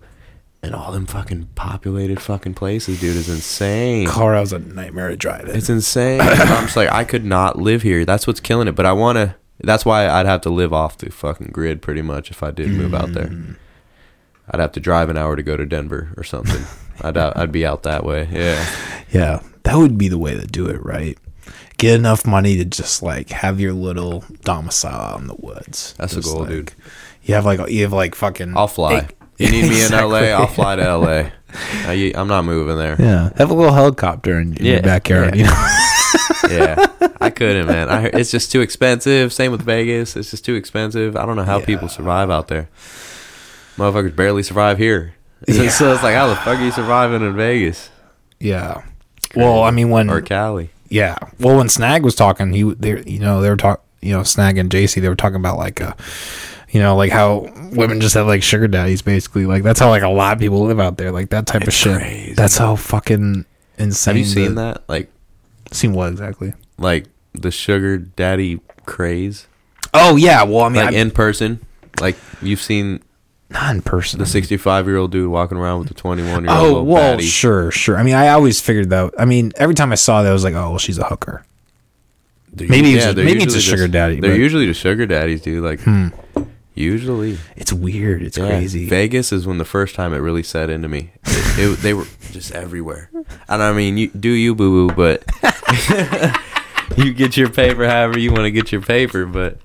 [0.63, 4.07] and all them fucking populated fucking places, dude, is insane.
[4.07, 5.55] Colorado's a nightmare to drive in.
[5.55, 6.21] It's insane.
[6.21, 8.05] I'm just like I could not live here.
[8.05, 8.75] That's what's killing it.
[8.75, 9.35] But I want to.
[9.59, 12.69] That's why I'd have to live off the fucking grid pretty much if I did
[12.69, 13.27] move out there.
[13.27, 13.57] Mm.
[14.49, 16.63] I'd have to drive an hour to go to Denver or something.
[17.01, 18.27] I'd I'd be out that way.
[18.31, 18.65] Yeah.
[19.11, 21.17] yeah, that would be the way to do it, right?
[21.77, 25.93] Get enough money to just like have your little domicile out in the woods.
[25.97, 26.73] That's the goal, like, dude.
[27.23, 28.55] You have like you have like fucking.
[28.55, 29.01] I'll fly.
[29.01, 29.07] Hey,
[29.43, 30.31] you need me in LA?
[30.31, 31.29] I'll fly to LA.
[31.85, 32.95] I, I'm not moving there.
[32.99, 35.35] Yeah, have a little helicopter in, in Yeah, your backyard.
[35.35, 35.41] yeah.
[36.49, 36.65] You know?
[36.65, 37.89] yeah, I couldn't, man.
[37.89, 39.31] I it's just too expensive.
[39.31, 40.15] Same with Vegas.
[40.15, 41.15] It's just too expensive.
[41.15, 42.69] I don't know how people survive out there.
[43.77, 45.15] Motherfuckers barely survive here.
[45.49, 47.89] So, so it's like, how the fuck are you surviving in Vegas
[48.39, 48.83] yeah.
[49.35, 50.69] Well, I mean when or Cali?
[50.89, 51.17] Yeah.
[51.39, 54.57] Well, when Snag was talking, he they you know they were talking you know Snag
[54.57, 55.93] and JC they were talking about like uh
[56.73, 60.03] you know like how women just have like sugar daddies basically like that's how like
[60.03, 61.97] a lot of people live out there like that type of It's shit.
[61.97, 62.33] crazy.
[62.33, 63.45] That's how fucking
[63.77, 64.15] insane.
[64.15, 64.83] Have you seen the- that?
[64.89, 65.09] Like,
[65.71, 66.53] Seen what exactly?
[66.77, 69.47] like the sugar daddy craze.
[69.93, 71.59] Oh yeah, well I mean, like in person.
[72.01, 73.01] Like you've seen
[73.49, 74.19] not in person.
[74.19, 77.21] the 65 year old dude walking around with the 21 year old Oh well, baddie.
[77.21, 77.97] sure, sure.
[77.97, 79.13] I mean, I always figured that.
[79.19, 81.45] I mean, every time I saw that, I was like, oh, well, she's a hooker.
[82.51, 84.41] They're Maybe u- it's they're maybe it's a usually sugar daddy, They're but- Hmm.
[84.41, 85.63] usually the sugar daddies, dude.
[85.63, 85.79] Like
[86.75, 87.37] usually.
[87.55, 88.21] It's weird.
[88.23, 88.47] It's Yeah.
[88.47, 88.87] crazy.
[88.87, 91.11] Vegas is when the first time it really set into me.
[91.25, 93.09] It, it, they were just everywhere.
[93.47, 95.23] And I mean, you do you boo boo, but
[96.97, 99.25] you get your paper however you want to get your paper.
[99.25, 99.57] But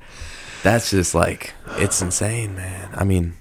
[0.63, 2.91] that's just like it's insane, man.
[2.95, 3.35] I mean,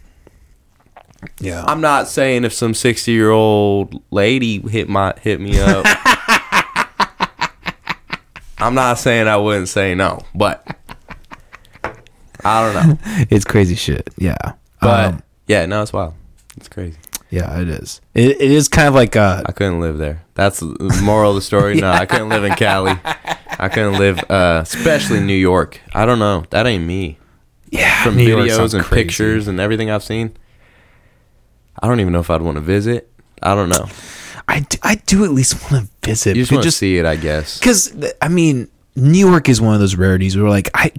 [1.40, 1.64] yeah.
[1.68, 5.86] I'm not saying if some 60 year old lady hit my hit me up.
[8.60, 10.66] I'm not saying I wouldn't say no, but
[12.46, 12.98] I don't know.
[13.30, 14.10] it's crazy shit.
[14.18, 14.36] Yeah.
[14.82, 16.14] But Um, yeah, no, it's wild.
[16.58, 16.98] It's crazy.
[17.30, 18.02] yeah, it is.
[18.14, 20.24] It, it is kind of like uh I couldn't live there.
[20.36, 21.76] That's the moral of the story.
[21.82, 22.94] No, I couldn't live in Cali.
[23.60, 25.80] I couldn't live, uh, especially New York.
[25.94, 26.46] I don't know.
[26.52, 27.18] That ain't me.
[27.72, 29.04] yeah From New videos and crazy.
[29.04, 30.38] pictures and everything I've seen,
[31.80, 33.10] I don't even know if I'd want to visit.
[33.42, 33.88] I don't know.
[34.48, 36.36] I do, I do at least want to visit.
[36.38, 37.60] You just want to see it, I guess.
[37.60, 40.92] because I mean, New York is one of those rarities where like I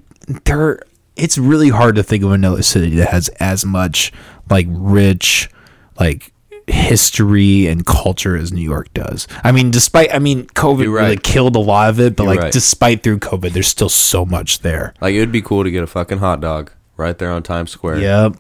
[0.45, 0.81] there.
[1.19, 4.13] It's really hard to think of another city that has as much
[4.49, 5.51] like rich
[5.99, 6.33] like
[6.67, 9.27] history and culture as New York does.
[9.43, 12.35] I mean, despite I mean, COVID You're really killed a lot of it, but You're
[12.35, 12.53] like right.
[12.53, 14.95] despite through COVID, there's still so much there.
[15.01, 17.71] Like it would be cool to get a fucking hot dog right there on Times
[17.71, 18.01] Square.
[18.01, 18.37] Yep.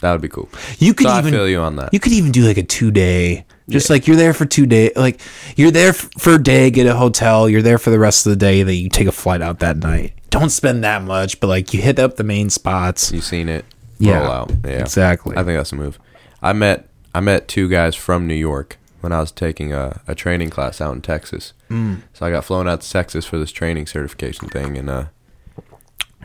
[0.00, 0.48] that would be cool.
[0.78, 1.92] You could So I even feel you on that.
[1.92, 4.92] You could even do like a two day, just like you're there for two day,
[4.94, 5.20] like
[5.56, 8.36] you're there for a day, get a hotel, you're there for the rest of the
[8.36, 10.12] day, then you take a flight out that night.
[10.34, 13.12] Don't spend that much, but like you hit up the main spots.
[13.12, 13.64] You seen it
[13.98, 14.52] Yeah, roll out.
[14.64, 15.36] Yeah, exactly.
[15.36, 15.98] I think that's a move.
[16.42, 20.14] I met I met two guys from New York when I was taking a, a
[20.14, 21.52] training class out in Texas.
[21.70, 22.02] Mm.
[22.14, 25.04] So I got flown out to Texas for this training certification thing, and uh,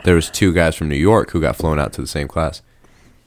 [0.06, 2.62] there was two guys from New York who got flown out to the same class.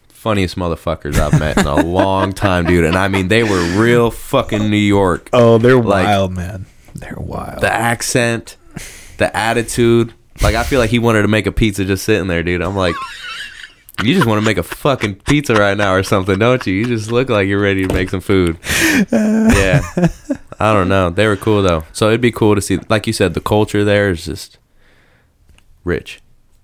[0.09, 2.85] Funniest motherfuckers I've met in a long time, dude.
[2.85, 5.29] And I mean, they were real fucking New York.
[5.33, 6.67] Oh, they're Like- wild, man.
[6.95, 7.61] They're wild.
[7.63, 8.57] The accent,
[9.19, 10.13] the attitude.
[10.43, 12.63] Like I feel like he wanted to make a pizza just sitting there, dude.
[12.63, 12.95] I'm like,
[14.03, 16.75] you just want to make a fucking pizza right now or something, don't you?
[16.75, 18.59] You just look like you're ready to make some food.
[19.13, 19.81] Yeah.
[20.61, 21.11] I don't know.
[21.11, 21.85] They were cool though.
[21.93, 24.59] So it'd be cool to see like you said, the culture there is just
[25.85, 26.21] rich.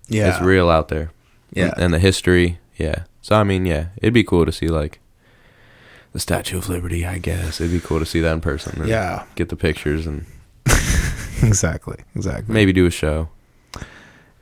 [0.08, 1.10] yeah, It's real out there.
[1.52, 1.72] Yeah.
[1.76, 3.04] And the history, yeah.
[3.22, 5.00] So I mean, yeah, it'd be cool to see like
[6.12, 7.60] the Statue of Liberty, I guess.
[7.60, 8.86] It'd be cool to see that in person.
[8.86, 9.24] Yeah.
[9.34, 10.26] Get the pictures and
[11.42, 12.52] exactly, exactly.
[12.52, 13.28] maybe do a show.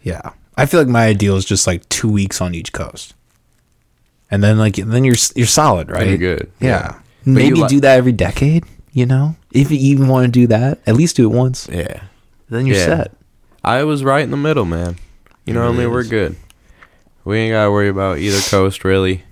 [0.06, 3.12] Yeah, I feel like my ideal is just like two weeks on each coast,
[4.30, 6.06] and then like then you're you're solid, right?
[6.06, 6.50] you're good.
[6.60, 6.98] Yeah, Yeah.
[7.24, 8.64] Maybe li- do that every decade.
[8.92, 11.68] You know, if you even want to do that, at least do it once.
[11.70, 12.04] Yeah.
[12.48, 12.86] Then you're Yeah.
[12.86, 13.12] set.
[13.64, 14.96] I was right in the middle, man.
[15.44, 16.36] You know, what I mean, we're good.
[17.24, 19.24] We ain't gotta worry about either coast, really.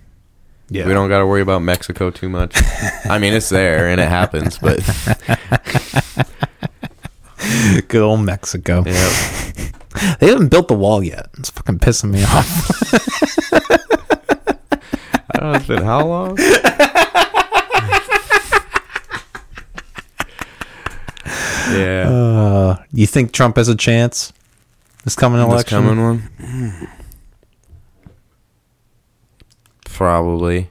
[0.71, 2.61] Yeah, We don't gotta worry about Mexico too much.
[3.09, 4.81] I mean, it's there and it happens, but
[7.89, 8.83] Good old Mexico.
[8.87, 9.53] yeah,
[10.21, 11.29] They haven't built the wall yet.
[11.39, 12.93] It's fucking pissing me off.
[15.31, 15.59] I don't know.
[15.59, 16.37] It's been how long?
[21.73, 24.33] yeah, Uh, you think Trump has a chance
[25.05, 25.79] this coming this election?
[25.85, 26.89] coming one,
[29.85, 30.71] probably.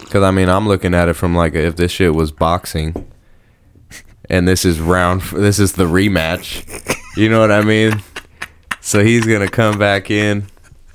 [0.00, 3.10] Because I mean, I'm looking at it from like if this shit was boxing,
[4.28, 6.64] and this is round, this is the rematch.
[7.16, 8.02] You know what I mean?
[8.84, 10.44] So he's gonna come back in,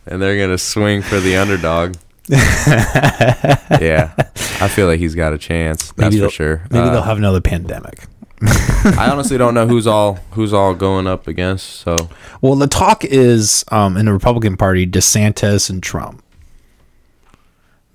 [0.05, 1.95] and they're gonna swing for the underdog.
[2.29, 4.13] yeah,
[4.61, 5.91] I feel like he's got a chance.
[5.93, 6.61] That's for sure.
[6.69, 8.03] Maybe Uh, they'll have another pandemic.
[8.43, 11.65] I honestly don't know who's all who's all going up against.
[11.81, 11.95] So
[12.41, 16.23] Well, the talk is um, in the Republican Party, DeSantis and Trump,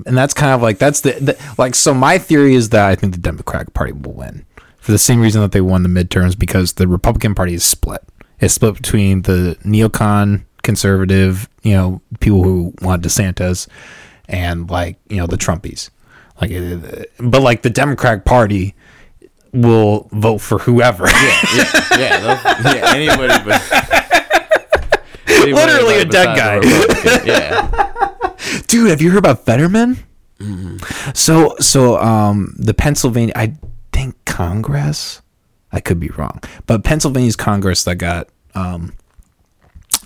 [0.07, 1.77] and that's kind of like that's the, the like.
[1.77, 4.45] So my theory is that I think the Democratic Party will win
[4.81, 8.03] for the same reason that they won the midterms because the Republican Party is split.
[8.45, 13.69] It's split between the neocon conservative, you know, people who want DeSantis,
[14.29, 15.91] and like you know the Trumpies.
[16.41, 16.51] Like,
[17.19, 18.75] but like the Democratic Party
[19.53, 21.07] will vote for whoever.
[21.07, 21.41] yeah,
[21.97, 23.63] yeah, they'll- yeah anybody but
[25.29, 26.61] anybody Literally a dead guy.
[27.25, 29.99] Yeah, dude have you heard about fetterman
[31.15, 33.55] so so um the pennsylvania i
[33.93, 35.23] think congress
[35.73, 38.93] i could be wrong but pennsylvania's congress that got um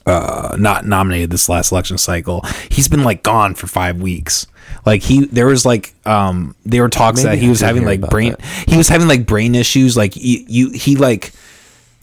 [0.06, 4.46] uh not nominated this last election cycle he's been like gone for five weeks
[4.86, 8.00] like he there was like um there were talks Maybe that he was having like
[8.00, 8.68] brain that.
[8.68, 11.32] he was having like brain issues like you, you he like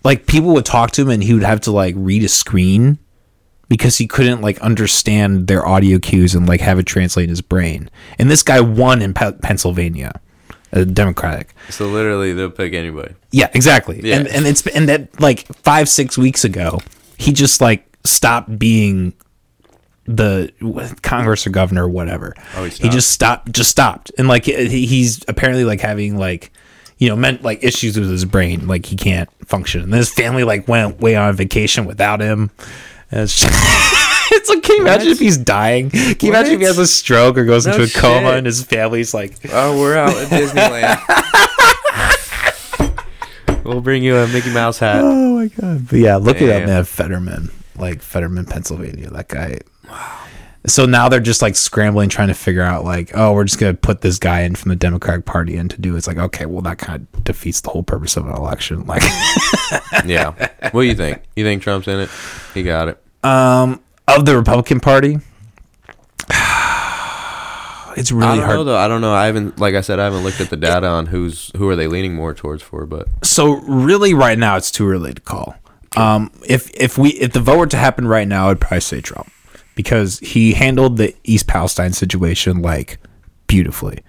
[0.04, 3.00] like people would talk to him and he would have to like read a screen
[3.68, 7.42] because he couldn't like understand their audio cues and like have it translate in his
[7.42, 7.90] brain.
[8.20, 10.22] And this guy won in Pe- Pennsylvania,
[10.76, 11.56] Uh, Democratic.
[11.70, 13.16] So literally, they'll pick anybody.
[13.32, 14.02] Yeah, exactly.
[14.04, 14.18] Yeah.
[14.18, 16.82] And and it's and that like five six weeks ago,
[17.18, 19.14] he just like stopped being
[20.06, 20.52] the
[21.02, 22.36] Congress or governor or whatever.
[22.56, 26.52] Oh, he he just stopped, just stopped, and like he, he's apparently like having like
[26.98, 29.82] you know meant like issues with his brain, like he can't function.
[29.82, 32.52] And his family like went way on vacation without him.
[33.12, 33.54] And it's just,
[34.50, 35.90] it's like, can you imagine if he's dying?
[35.90, 38.46] Can you imagine if he has a stroke or goes No into a coma and
[38.46, 41.02] his family's like, Oh, we're out at Disneyland.
[43.64, 45.02] we'll bring you a Mickey Mouse hat.
[45.04, 45.88] Oh my god!
[45.90, 46.70] But yeah, look at that Damn.
[46.70, 49.10] man, Fetterman, like Fetterman, Pennsylvania.
[49.10, 49.60] That guy.
[49.90, 50.22] Wow.
[50.68, 53.76] So now they're just like scrambling, trying to figure out like, oh, we're just gonna
[53.76, 55.96] put this guy in from the Democratic Party in to do.
[55.96, 58.86] It's like, okay, well, that kind of defeats the whole purpose of an election.
[58.88, 59.04] Like,
[60.06, 60.34] Yeah.
[60.72, 61.22] What do you think?
[61.36, 62.10] You think Trump's in it?
[62.56, 63.00] He got it.
[63.24, 65.14] um, of the Republican Party,
[67.98, 68.56] it's I really don't hard.
[68.56, 68.78] know though.
[68.78, 69.14] I don't know.
[69.14, 71.76] I haven't, like I said, I haven't looked at the data on who's who are
[71.76, 72.86] they leaning more towards for.
[72.86, 75.56] But so really right now it's too early to call.
[75.96, 79.02] Um, if if we if the vote were to happen right now, I'd probably say
[79.02, 79.32] Trump
[79.76, 83.00] because he handled the East Palestine situation like
[83.48, 84.00] beautifully.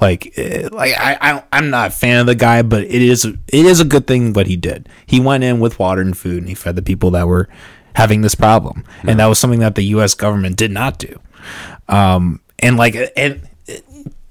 [0.00, 3.24] Like eh, like I, I I'm not a fan of the guy, but it is
[3.24, 4.88] it is a good thing what he did.
[5.06, 7.48] He went in with water and food and he fed the people that were
[7.96, 10.12] having this problem, and that was something that the U.S.
[10.12, 11.18] government did not do.
[11.88, 13.48] Um, and like and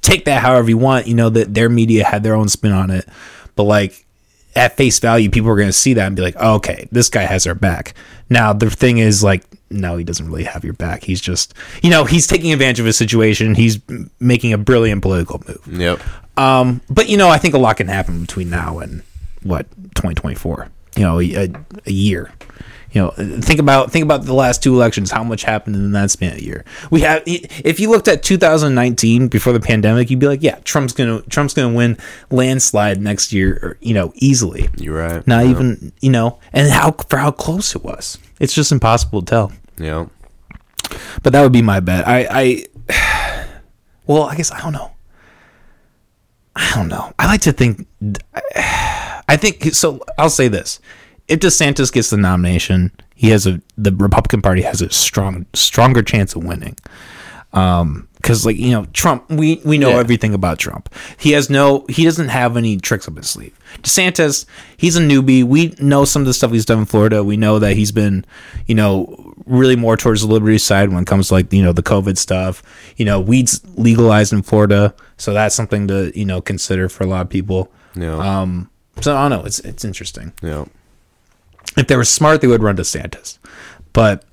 [0.02, 1.08] take that however you want.
[1.08, 3.08] You know that their media had their own spin on it,
[3.56, 4.06] but like
[4.56, 7.10] at face value, people are going to see that and be like, oh, "Okay, this
[7.10, 7.96] guy has our back."
[8.30, 11.04] Now the thing is, like, no, he doesn't really have your back.
[11.04, 13.56] He's just, you know, he's taking advantage of his situation.
[13.56, 13.80] He's
[14.20, 15.68] making a brilliant political move.
[15.68, 16.00] yep.
[16.38, 19.02] Um, but you know, I think a lot can happen between now and
[19.42, 20.70] what 2024.
[20.98, 21.52] You know, a,
[21.86, 22.32] a year.
[22.96, 23.10] You know,
[23.42, 25.12] think about think about the last two elections.
[25.12, 26.64] How much happened in that span of a year?
[26.90, 27.24] We have.
[27.26, 31.54] If you looked at 2019 before the pandemic, you'd be like, yeah, Trump's gonna Trump's
[31.54, 31.98] gonna win
[32.32, 33.60] landslide next year.
[33.62, 34.70] Or, you know, easily.
[34.78, 35.28] You're right.
[35.28, 35.52] Not Yeah.
[35.52, 38.18] even you know, and how for how close it was.
[38.40, 39.52] It's just impossible to tell.
[39.78, 40.08] Yep.
[41.22, 42.08] But that would be my bet.
[42.08, 43.46] I, I,
[44.08, 44.92] well, I guess I don't know.
[46.56, 47.12] I don't know.
[47.20, 47.88] I like to think.
[48.56, 50.00] I think so.
[50.18, 50.80] I'll say this:
[51.28, 56.02] if DeSantis gets the nomination, he has a the Republican Party has a strong, stronger
[56.04, 56.78] chance of winning.
[57.54, 60.00] Um, because like you know, Trump, we we know Yeah.
[60.00, 60.94] everything about Trump.
[61.18, 63.58] He has no, he doesn't have any tricks up his sleeve.
[63.84, 64.46] DeSantis,
[64.78, 65.44] he's a newbie.
[65.44, 67.24] We know some of the stuff he's done in Florida.
[67.24, 68.26] We know that he's been,
[68.66, 71.72] you know, really more towards the liberty side when it comes to like you know
[71.72, 72.64] the COVID stuff.
[72.98, 77.08] You know, weeds legalized in Florida, so that's something to you know consider for a
[77.08, 77.72] lot of people.
[77.96, 78.18] Yeah.
[78.18, 78.70] Um,
[79.02, 79.46] so I don't know.
[79.46, 80.34] It's it's interesting.
[80.42, 80.68] Yep.
[81.78, 83.38] If they were smart, they would run DeSantis,
[83.94, 84.24] but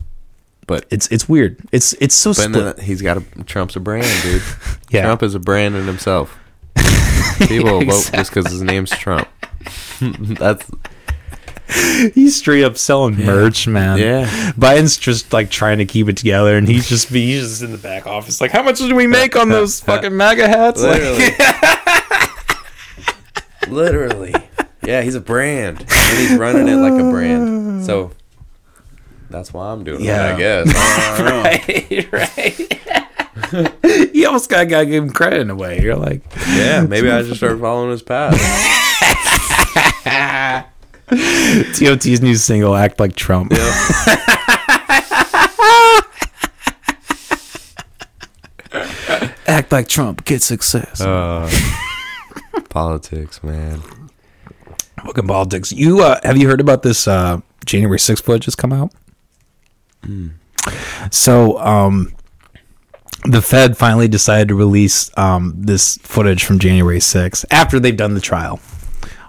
[0.67, 1.59] But it's it's weird.
[1.73, 2.77] It's it's so but split.
[2.77, 4.43] then he's got a Trump's a brand, dude.
[4.91, 5.03] Yeah.
[5.05, 6.39] Trump is a brand in himself.
[7.49, 9.27] People will vote just because his name's Trump.
[10.01, 10.71] That's
[12.15, 13.97] He's straight up selling merch, man.
[13.99, 14.27] Yeah.
[14.53, 17.79] Biden's just like trying to keep it together, and he's just he's just in the
[17.79, 20.83] back office, like, how much do we make on those fucking MAGA hats?
[20.83, 21.01] Like,
[23.69, 24.35] literally.
[24.85, 27.85] Yeah, he's a brand, and he's running it like a brand.
[27.85, 28.11] So
[29.31, 30.35] that's why I'm doing Yeah.
[30.35, 30.35] it.
[30.35, 30.75] I guess.
[32.13, 33.79] Right, right.
[34.15, 35.81] you almost gotta, gotta give him credit in a way.
[35.81, 38.35] You're like, Yeah, maybe I should start following his path.
[41.79, 43.53] TOT's new single, "Act Like Trump."
[49.47, 51.01] Act like Trump, get success.
[51.01, 51.51] Uh,
[52.71, 53.81] politics, man.
[55.05, 55.73] Fucking politics.
[55.73, 58.93] You uh, have you heard about this uh, January 6th footage that's come out?
[61.11, 62.13] So, um,
[63.25, 68.15] the Fed finally decided to release um, this footage from January 6th after they've done
[68.15, 68.61] the trial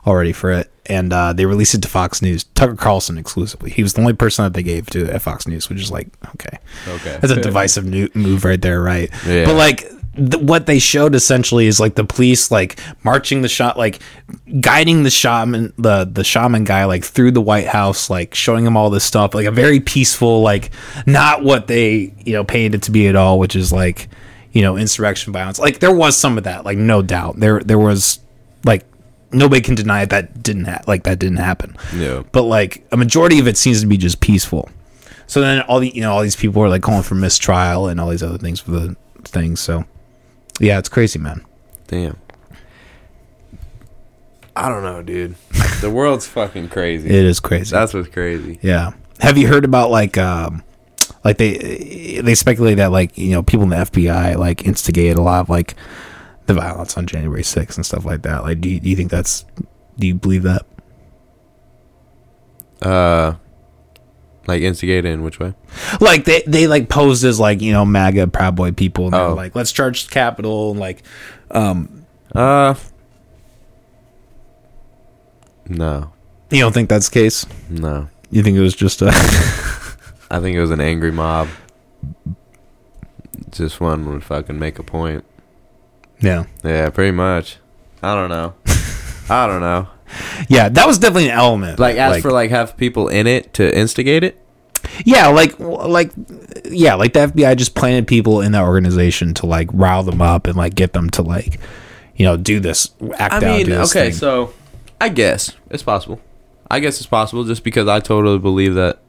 [0.08, 2.44] already for it, and uh, they released it to Fox News.
[2.56, 3.70] Tucker Carlson exclusively.
[3.72, 6.08] He was the only person that they gave to at Fox News, which is like
[6.36, 6.58] okay,
[6.88, 7.18] Okay.
[7.22, 9.10] that's a divisive new move right there, right?
[9.28, 9.46] Yeah.
[9.46, 13.78] But like th- what they showed essentially is like the police like marching the shot,
[13.78, 14.00] like
[14.60, 18.76] guiding the shaman, the the shaman guy like through the White House, like showing him
[18.78, 20.70] all this stuff, like a very peaceful, like
[21.06, 24.10] not what they you know painted it to be at all, which is like
[24.52, 25.60] you know insurrection violence.
[25.60, 27.40] Like there was some of that, like no doubt.
[27.40, 28.20] There there was
[28.64, 28.86] like
[29.32, 32.22] nobody can deny that didn't ha- like that didn't happen Yeah.
[32.32, 34.70] but like a majority of it seems to be just peaceful.
[35.26, 38.00] So then all the you know all these people are like calling for mistrial and
[38.00, 39.60] all these other things for the things.
[39.60, 39.86] So
[40.60, 41.44] yeah, it's crazy, man.
[41.88, 42.18] Damn.
[44.56, 45.36] I don't know, dude.
[45.82, 47.10] The world's fucking crazy.
[47.10, 47.72] It is crazy.
[47.72, 48.60] That's what's crazy.
[48.62, 48.92] yeah.
[49.20, 50.64] Have you heard about like um
[51.24, 55.22] Like they they speculate that like you know people in the FBI like instigate a
[55.22, 55.76] lot of like
[56.46, 58.44] the violence on January 6th and stuff like that.
[58.44, 59.46] Like, do you, do you think that's
[59.98, 60.66] do you believe that?
[62.82, 63.36] Uh,
[64.48, 65.54] like instigated in which way?
[66.02, 69.22] Like they they like posed as like you know MAGA Proud Boy people and they're
[69.22, 69.34] Oh.
[69.34, 71.04] like let's charge the Capitol and like
[71.52, 72.76] um Uh,
[75.68, 76.12] no,
[76.52, 77.46] you don't think that's the case?
[77.70, 78.10] no.
[78.32, 79.08] You think it was just a
[80.32, 81.48] I think it was an angry mob.
[83.52, 85.24] Just one would fucking make a point.
[86.20, 87.58] yeah Yeah, pretty much.
[88.02, 88.56] I don't know.
[89.30, 89.88] I don't know.
[90.50, 93.78] Yeah that was definitely an element Like, as for like have people in it to
[93.78, 94.40] instigate it.
[95.06, 96.12] yeah like like
[96.66, 100.48] yeah like the FBI just planted people in that organization to like rile them up
[100.48, 101.60] and like get them to like
[102.16, 104.14] you know do this act I out mean, okay, thing.
[104.14, 104.54] so
[105.02, 106.22] I guess it's possible.
[106.70, 109.00] I guess it's possible just because I totally believe that,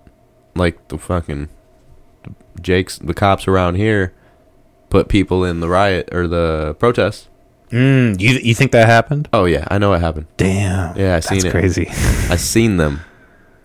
[0.55, 1.49] like the fucking
[2.61, 4.13] Jake's, the cops around here,
[4.91, 7.29] put people in the riot or the protest.
[7.75, 9.29] Mm, you you think that happened?
[9.33, 10.27] Oh yeah, I know it happened.
[10.37, 10.97] Damn.
[10.97, 11.51] Yeah, I that's seen it.
[11.51, 11.89] crazy.
[11.91, 13.01] I seen them.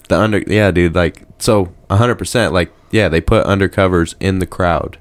[0.07, 0.95] The under yeah, dude.
[0.95, 2.51] Like so, hundred percent.
[2.51, 4.97] Like yeah, they put undercovers in the crowd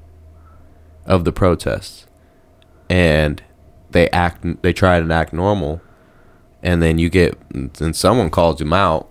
[1.06, 2.06] of the protests,
[2.90, 3.42] and
[3.92, 4.44] they act.
[4.60, 5.80] They try to act normal,
[6.62, 9.08] and then you get and someone calls them out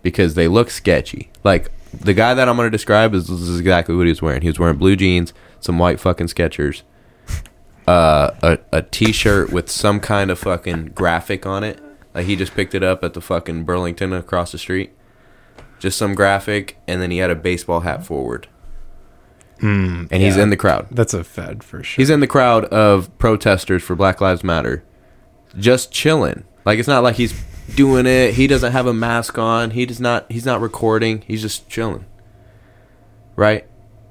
[0.00, 1.30] because they look sketchy.
[1.44, 4.40] Like the guy that I'm gonna describe is, this is exactly what he was wearing.
[4.40, 6.84] He was wearing blue jeans, some white fucking Skechers,
[7.90, 11.80] uh, a a t-shirt with some kind of fucking graphic on it.
[12.14, 14.92] Like he just picked it up at the fucking Burlington across the street.
[15.80, 18.46] Just some graphic, and then he had a baseball hat forward,
[19.60, 20.86] and he's in the crowd.
[20.90, 22.00] That's a fed for sure.
[22.00, 24.84] He's in the crowd of protesters for Black Lives Matter,
[25.58, 26.44] just chilling.
[26.64, 27.32] Like it's not like he's
[27.74, 28.34] doing it.
[28.34, 29.70] He doesn't have a mask on.
[29.70, 30.30] He does not.
[30.30, 31.22] He's not recording.
[31.26, 32.04] He's just chilling.
[33.36, 33.66] Right.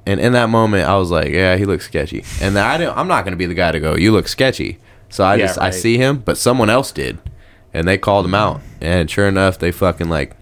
[0.10, 3.08] And in that moment, I was like, "Yeah, he looks sketchy." And I didn't, I'm
[3.08, 4.80] not going to be the guy to go, "You look sketchy."
[5.10, 7.20] So I Yeah, just I see him, but someone else did,
[7.76, 8.62] and they called him out.
[8.82, 10.36] And sure enough, they fucking like,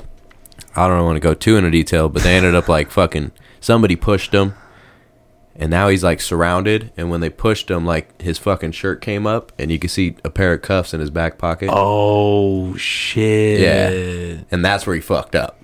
[0.75, 3.97] I don't want to go too into detail, but they ended up like fucking somebody
[3.97, 4.53] pushed him,
[5.55, 6.91] and now he's like surrounded.
[6.95, 10.15] And when they pushed him, like his fucking shirt came up, and you could see
[10.23, 11.69] a pair of cuffs in his back pocket.
[11.73, 13.59] oh shit.
[13.59, 14.43] Yeah.
[14.49, 15.59] and that's where he fucked up.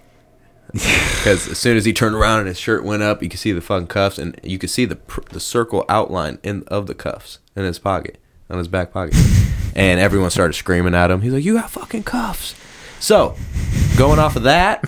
[0.74, 3.52] Because as soon as he turned around and his shirt went up, you could see
[3.52, 6.96] the fucking cuffs, and you could see the pr- the circle outline in of the
[6.96, 8.18] cuffs in his pocket,
[8.50, 9.16] on his back pocket,
[9.76, 11.22] and everyone started screaming at him.
[11.22, 12.56] He's like, "You got fucking cuffs!"
[13.00, 13.36] So,
[13.98, 14.84] going off of that,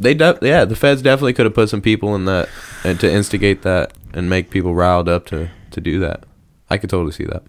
[0.00, 2.48] they de- yeah, the feds definitely could have put some people in that
[2.82, 6.24] and to instigate that and make people riled up to to do that.
[6.68, 7.44] I could totally see that.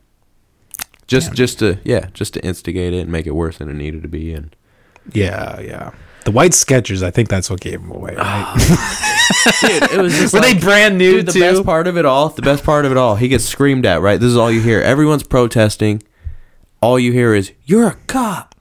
[1.07, 4.03] Just just to yeah, just to instigate it and make it worse than it needed
[4.03, 4.55] to be and.
[5.13, 5.91] Yeah, yeah.
[6.25, 8.15] The white Skechers, I think that's what gave him away.
[8.15, 8.19] Right?
[8.19, 11.39] Ah, dude, it was just Were like- they brand new dude, the too?
[11.39, 14.01] best part of it all, the best part of it all, he gets screamed at,
[14.01, 14.19] right?
[14.19, 14.81] This is all you hear.
[14.81, 16.01] Everyone's protesting.
[16.81, 18.55] All you hear is, You're a cop.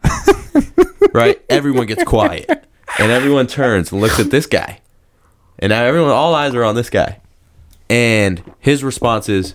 [1.15, 1.43] right?
[1.49, 2.49] Everyone gets quiet.
[2.99, 4.81] And everyone turns and looks at this guy.
[5.59, 7.21] And now everyone all eyes are on this guy.
[7.91, 9.55] And his response is,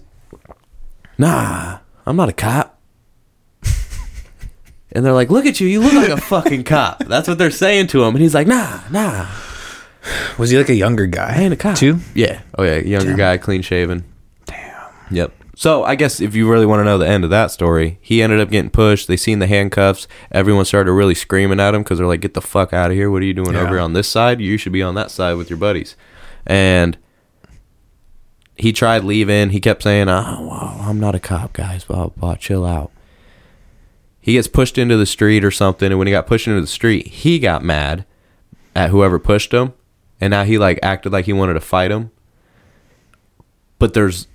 [1.17, 2.78] Nah, I'm not a cop.
[4.91, 6.99] And they're like, Look at you, you look like a fucking cop.
[7.05, 8.15] That's what they're saying to him.
[8.15, 9.27] And he's like, Nah, nah.
[10.37, 11.35] Was he like a younger guy?
[11.35, 11.77] I ain't a cop.
[11.77, 11.99] Too?
[12.15, 12.41] Yeah.
[12.57, 13.17] Oh yeah, younger Damn.
[13.17, 14.03] guy, clean shaven.
[14.45, 14.87] Damn.
[15.11, 15.33] Yep.
[15.55, 18.21] So I guess if you really want to know the end of that story, he
[18.23, 19.09] ended up getting pushed.
[19.09, 20.07] They seen the handcuffs.
[20.31, 23.11] Everyone started really screaming at him because they're like, "Get the fuck out of here!
[23.11, 23.63] What are you doing Yeah.
[23.63, 24.39] over on this side?
[24.39, 25.97] You should be on that side with your buddies."
[26.47, 26.97] And
[28.55, 29.49] he tried leaving.
[29.49, 31.83] He kept saying, "Oh, well, I'm not a cop, guys.
[31.83, 32.35] Blah blah.
[32.35, 32.91] Chill out."
[34.21, 36.67] He gets pushed into the street or something, and when he got pushed into the
[36.67, 38.05] street, he got mad
[38.75, 39.73] at whoever pushed him,
[40.19, 42.11] and now he like acted like he wanted to fight him.
[43.79, 44.27] But there's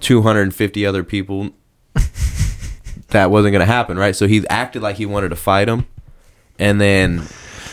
[0.00, 1.50] 250 other people
[3.08, 4.14] that wasn't going to happen, right?
[4.14, 5.86] So he acted like he wanted to fight him.
[6.58, 7.22] And then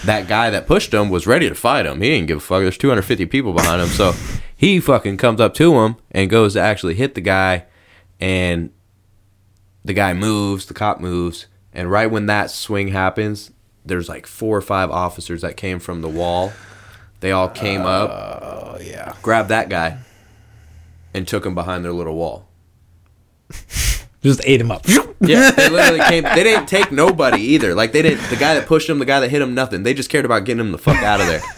[0.05, 2.01] that guy that pushed him was ready to fight him.
[2.01, 2.61] He didn't give a fuck.
[2.61, 3.89] There's 250 people behind him.
[3.89, 4.13] So
[4.55, 7.65] he fucking comes up to him and goes to actually hit the guy.
[8.19, 8.71] And
[9.85, 11.47] the guy moves, the cop moves.
[11.79, 13.51] And right when that swing happens,
[13.85, 16.51] there's like four or five officers that came from the wall.
[17.21, 19.15] They all came oh, up Oh yeah.
[19.21, 19.99] grabbed that guy
[21.13, 22.49] and took him behind their little wall.
[24.21, 24.85] Just ate him up.
[25.21, 26.23] Yeah, they literally came.
[26.25, 27.73] They didn't take nobody either.
[27.73, 28.29] Like they didn't.
[28.29, 29.83] The guy that pushed him, the guy that hit him, nothing.
[29.83, 31.41] They just cared about getting him the fuck out of there.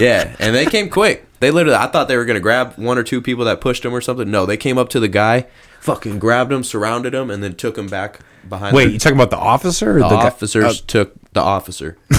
[0.00, 1.24] Yeah, and they came quick.
[1.40, 1.78] They literally.
[1.78, 4.30] I thought they were gonna grab one or two people that pushed him or something.
[4.30, 5.46] No, they came up to the guy,
[5.86, 8.74] fucking grabbed him, surrounded him, and then took him back behind.
[8.74, 11.96] Wait, their- you talking about the officer or the, the, guy- officers took the officer.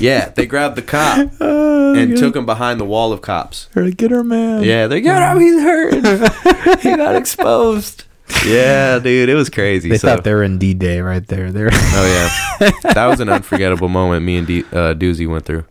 [0.00, 3.68] Yeah, they grabbed the cop Oh, and took him behind the wall of cops.
[3.72, 4.62] Her to get her man.
[4.62, 5.42] Yeah, they got him.
[5.42, 5.94] He's hurt.
[6.82, 8.04] he got exposed.
[8.46, 9.88] Yeah, dude, it was crazy.
[9.88, 11.50] They so, thought they were in D Day right there.
[11.50, 12.30] They're oh
[12.60, 15.64] yeah, that was an unforgettable moment me and D, uh, Doozy went through.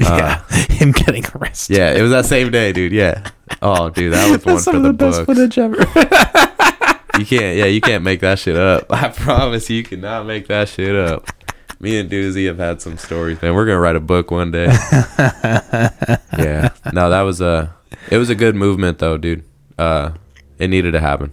[0.00, 1.76] yeah, him getting arrested.
[1.76, 2.92] Yeah, it was that same day, dude.
[2.92, 3.28] Yeah.
[3.62, 5.38] Oh, dude, that was one That's some for of the, the best books.
[5.38, 5.76] footage ever.
[7.18, 7.58] You can't.
[7.58, 8.86] Yeah, you can't make that shit up.
[8.90, 11.28] I promise you cannot make that shit up.
[11.78, 13.54] Me and Doozy have had some stories, man.
[13.54, 14.64] We're gonna write a book one day.
[16.38, 16.70] yeah.
[16.92, 17.74] No, that was a.
[18.10, 19.44] It was a good movement, though, dude.
[19.78, 20.12] Uh,
[20.58, 21.32] it needed to happen.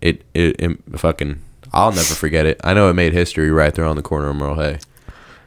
[0.00, 1.42] It it, it fucking.
[1.74, 2.60] I'll never forget it.
[2.64, 4.78] I know it made history right there on the corner of Merle Hay.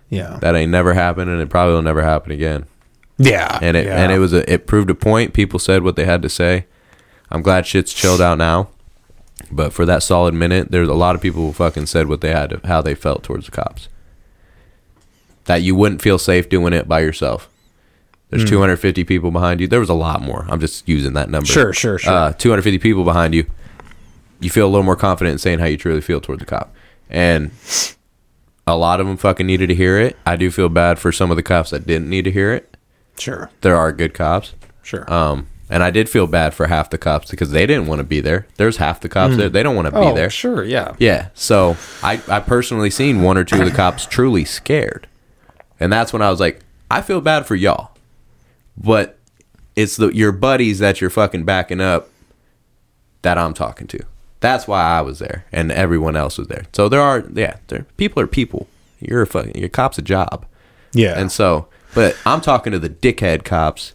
[0.09, 2.65] yeah, That ain't never happened, and it probably will never happen again.
[3.23, 4.01] Yeah, and it yeah.
[4.01, 5.33] and it was a it proved a point.
[5.33, 6.65] People said what they had to say.
[7.29, 8.69] I'm glad shit's chilled out now.
[9.51, 12.31] But for that solid minute, there's a lot of people who fucking said what they
[12.31, 13.89] had to, how they felt towards the cops.
[15.45, 17.49] That you wouldn't feel safe doing it by yourself.
[18.29, 19.67] There's 250 people behind you.
[19.67, 20.45] There was a lot more.
[20.47, 21.45] I'm just using that number.
[21.45, 22.13] Sure, sure, sure.
[22.13, 23.45] Uh, 250 people behind you.
[24.39, 26.73] You feel a little more confident in saying how you truly feel toward the cop.
[27.09, 27.51] And
[28.65, 30.15] a lot of them fucking needed to hear it.
[30.25, 32.70] I do feel bad for some of the cops that didn't need to hear it.
[33.21, 34.53] Sure, There are good cops.
[34.83, 35.11] sure.
[35.11, 38.03] Um, and I did feel bad for half the cops because they didn't want to
[38.03, 38.45] be there.
[38.57, 39.47] There's half the cops there.
[39.47, 40.29] They don't want to be oh, there.
[40.29, 40.95] sure, yeah.
[40.99, 41.29] Yeah.
[41.33, 45.07] So I, I personally seen one or two of the cops truly scared.
[45.79, 46.59] And that's when I was like,
[46.89, 47.91] I feel bad for y'all.
[48.77, 49.17] But
[49.77, 52.09] it's the your buddies that you're fucking backing up
[53.21, 53.99] that I'm talking to.
[54.41, 56.65] That's why I was there and everyone else was there.
[56.73, 58.67] So there are yeah, there people are people.
[58.99, 60.45] You're a fucking your cop's a job.
[60.93, 63.93] Yeah, And so, but I'm talking to the dickhead cops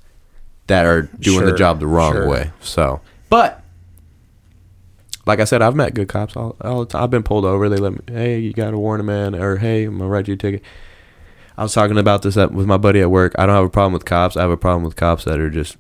[0.67, 2.29] that are doing the job the wrong sure.
[2.29, 2.51] way.
[2.61, 3.63] So, but
[5.27, 7.03] like I said, I've met good cops all, all the time.
[7.03, 7.69] I've been pulled over.
[7.69, 10.29] They let me, hey, you got to warn a man, or hey, I'm gonna write
[10.29, 10.63] you a ticket.
[11.59, 13.35] I was talking about this at, with my buddy at work.
[13.39, 14.37] I don't have a problem with cops.
[14.37, 15.77] I have a problem with cops that are just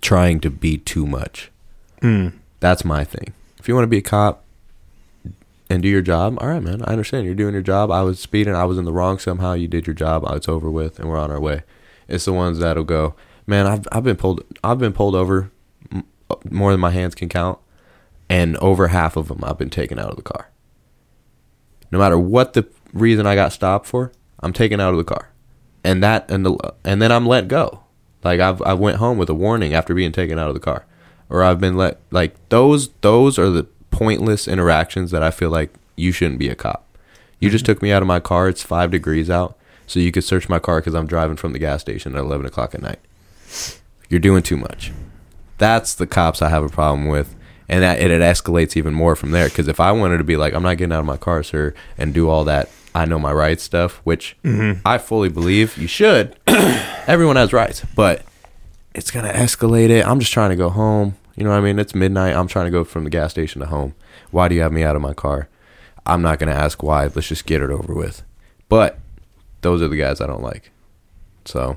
[0.00, 1.50] trying to be too much.
[2.00, 2.34] Mm.
[2.60, 3.34] That's my thing.
[3.58, 4.44] If you want to be a cop
[5.72, 6.82] and do your job, all right, man.
[6.82, 7.90] I understand you're doing your job.
[7.90, 8.54] I was speeding.
[8.54, 9.54] I was in the wrong somehow.
[9.54, 10.24] You did your job.
[10.24, 11.62] Uh, it's over with, and we're on our way.
[12.08, 13.14] It's the ones that'll go,
[13.46, 13.66] man.
[13.66, 14.44] I've I've been pulled.
[14.62, 15.50] I've been pulled over
[15.94, 17.58] uh, more than my hands can count,
[18.28, 20.50] and over half of them I've been taken out of the car.
[21.90, 25.30] No matter what the reason I got stopped for, I'm taken out of the car,
[25.82, 27.84] and that and the and then I'm let go.
[28.22, 30.84] Like I've I went home with a warning after being taken out of the car,
[31.30, 35.72] or I've been let like those those are the pointless interactions that I feel like
[35.94, 36.84] you shouldn't be a cop.
[37.38, 37.72] You just mm-hmm.
[37.72, 38.48] took me out of my car.
[38.48, 41.60] It's five degrees out, so you could search my car because I'm driving from the
[41.60, 42.98] gas station at eleven o'clock at night.
[44.08, 44.92] You're doing too much.
[45.58, 47.36] That's the cops I have a problem with,
[47.68, 49.48] and that and it escalates even more from there.
[49.48, 51.74] Because if I wanted to be like, I'm not getting out of my car, sir,
[51.96, 54.80] and do all that, I know my rights stuff, which mm-hmm.
[54.86, 56.36] I fully believe you should.
[56.46, 58.22] Everyone has rights, but
[58.94, 60.06] it's gonna escalate it.
[60.06, 61.16] I'm just trying to go home.
[61.36, 61.78] You know what I mean?
[61.78, 62.34] It's midnight.
[62.36, 63.94] I'm trying to go from the gas station to home.
[64.30, 65.48] Why do you have me out of my car?
[66.04, 67.04] I'm not gonna ask why.
[67.04, 68.22] Let's just get it over with.
[68.68, 68.98] But
[69.62, 70.70] those are the guys I don't like.
[71.44, 71.76] So,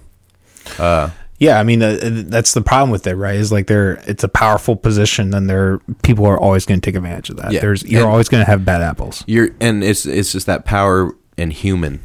[0.79, 3.35] uh, Yeah, I mean uh, that's the problem with it, right?
[3.35, 6.95] Is like they're it's a powerful position, and there people are always going to take
[6.95, 7.51] advantage of that.
[7.51, 7.59] Yeah.
[7.61, 9.23] There's you're And- always going to have bad apples.
[9.27, 11.99] you're and it's it's just that power in human.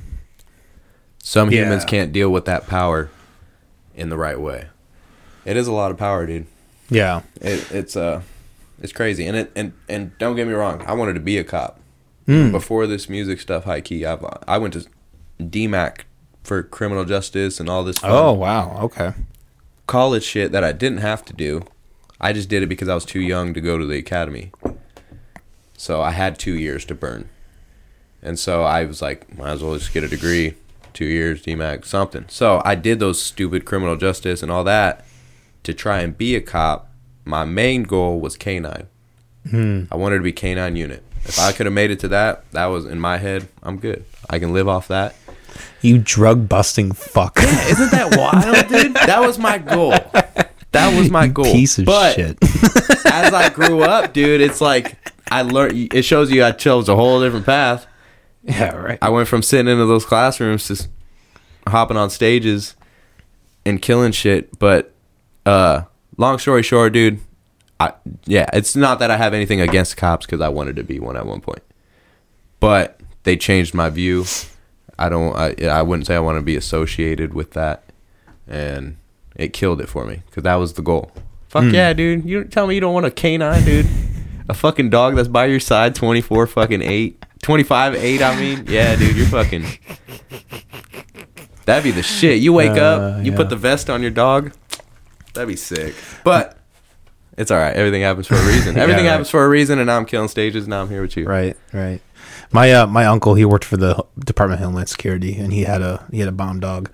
[1.22, 1.88] Some humans Yeah.
[1.90, 3.08] can't deal with that power
[3.94, 4.66] in the right way.
[5.44, 6.46] It is a lot of power, dude.
[6.90, 8.22] Yeah, It, it's uh,
[8.82, 11.44] it's crazy, and it and and don't get me wrong, I wanted to be a
[11.44, 11.78] cop
[12.26, 12.50] Hmm.
[12.52, 13.64] before this music stuff.
[13.64, 14.86] High key, I've I went to
[15.40, 16.00] DMACC
[16.42, 17.98] for criminal justice and all this.
[17.98, 18.78] Fun Oh wow.
[18.82, 19.12] Okay.
[19.86, 21.62] college shit that I didn't have to do.
[22.20, 24.52] I just did it because I was too young to go to the academy.
[25.76, 27.28] So I had two years to burn.
[28.22, 30.54] And so I was like, might as well just get a degree.
[30.92, 32.26] Two years, DMACC, something.
[32.28, 35.04] So I did those stupid criminal justice and all that
[35.62, 36.88] to try and be a cop.
[37.24, 38.86] My main goal was K9.
[39.48, 39.84] Hmm.
[39.90, 41.02] I wanted to be K9 unit.
[41.24, 44.04] If I could have made it to that, that was in my head, I'm good.
[44.28, 45.14] I can live off that.
[45.82, 47.38] You drug busting fuck.
[47.38, 48.94] Isn't that wild, dude?
[48.94, 49.90] That was my goal.
[50.72, 51.44] That was my goal.
[51.52, 52.38] Piece of but shit.
[53.06, 54.96] as I grew up, dude, it's like
[55.30, 55.92] I learned.
[55.92, 57.86] It shows you I chose a whole different path.
[58.42, 58.74] yeah.
[58.74, 58.98] Right.
[59.02, 60.88] I went from sitting into those classrooms to
[61.68, 62.76] hopping on stages
[63.66, 64.58] and killing shit.
[64.58, 64.94] But
[65.46, 65.82] uh,
[66.16, 67.20] long story short, dude,
[67.78, 67.92] I
[68.26, 71.16] yeah, it's not that I have anything against cops because I wanted to be one
[71.16, 71.62] at one point,
[72.60, 74.24] but they changed my view.
[74.98, 75.34] I don't.
[75.34, 77.84] I, I wouldn't say I want to be associated with that,
[78.46, 78.96] and
[79.34, 81.10] it killed it for me because that was the goal.
[81.48, 82.24] Fuck yeah, dude!
[82.24, 83.86] You tell me you don't want a canine, dude.
[84.48, 88.64] A fucking dog that's by your side, twenty four fucking eight, 25 8, I mean,
[88.68, 89.64] yeah, dude, you're fucking.
[91.66, 92.40] That'd be the shit.
[92.40, 93.36] You wake Uh, up, you yeah.
[93.36, 94.52] put the vest on your dog.
[95.34, 95.94] That'd be sick.
[96.24, 96.58] But
[97.36, 97.74] it's all right.
[97.74, 98.76] Everything happens for a reason.
[98.78, 99.10] Everything right.
[99.10, 100.66] happens for a reason, and now I'm killing stages.
[100.68, 101.26] Now I'm here with you.
[101.26, 102.00] Right, right.
[102.52, 105.82] My uh, my uncle he worked for the Department of Homeland Security, and he had
[105.82, 106.90] a he had a bomb dog.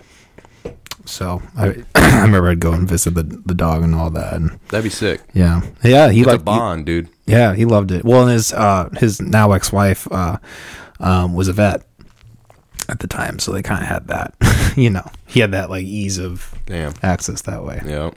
[1.06, 4.58] So I I remember I'd go and visit the the dog and all that, and
[4.68, 5.22] That'd be sick.
[5.32, 7.08] yeah, yeah, he It's a liked bond, dude.
[7.26, 8.04] Yeah, he loved it.
[8.04, 10.38] Well, and his uh, his now ex wife uh,
[11.00, 11.86] um, was a vet
[12.88, 14.34] at the time, so they kind of had that.
[14.76, 16.92] you know, he had that like ease of Damn.
[17.02, 17.80] access that way.
[17.84, 18.10] Yeah.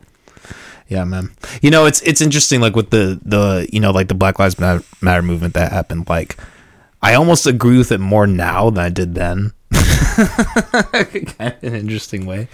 [0.89, 1.31] Yeah, man.
[1.61, 4.59] You know, it's it's interesting, like with the the you know like the Black Lives
[4.59, 6.09] Matter, Matter movement that happened.
[6.09, 6.35] Like,
[7.01, 9.53] I almost agree with it more now than I did then.
[9.71, 12.47] kind of an interesting way.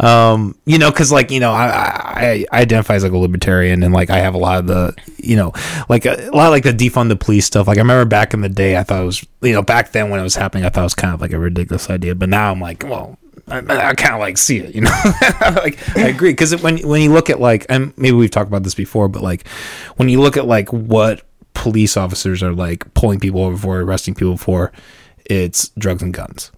[0.00, 3.84] Um, you know, because like you know, I, I I identify as like a libertarian,
[3.84, 5.52] and like I have a lot of the you know,
[5.88, 7.68] like a, a lot of like the defund the police stuff.
[7.68, 10.10] Like I remember back in the day, I thought it was you know back then
[10.10, 12.16] when it was happening, I thought it was kind of like a ridiculous idea.
[12.16, 13.16] But now I'm like, well,
[13.50, 14.90] I, I kind of like see it, you know.
[15.40, 18.62] like I agree because when when you look at like, and maybe we've talked about
[18.62, 19.46] this before, but like
[19.96, 21.22] when you look at like what
[21.54, 24.72] police officers are like pulling people over for, arresting people for,
[25.26, 26.50] it's drugs and guns,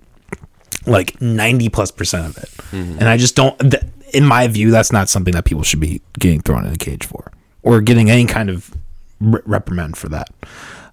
[0.87, 2.51] like ninety plus percent of it.
[2.71, 2.99] Mm-hmm.
[2.99, 3.59] And I just don't.
[3.59, 3.83] Th-
[4.13, 7.07] in my view, that's not something that people should be getting thrown in a cage
[7.07, 7.33] for,
[7.63, 8.71] or getting any kind of
[9.21, 10.29] re- reprimand for that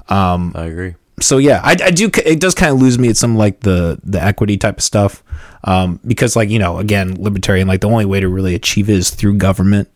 [0.10, 0.96] um, I agree.
[1.22, 2.10] so yeah, I, I do.
[2.26, 5.24] It does kind of lose me at some like the the equity type of stuff,
[5.64, 8.98] um, because like you know, again, libertarian, like the only way to really achieve it
[8.98, 9.90] is through government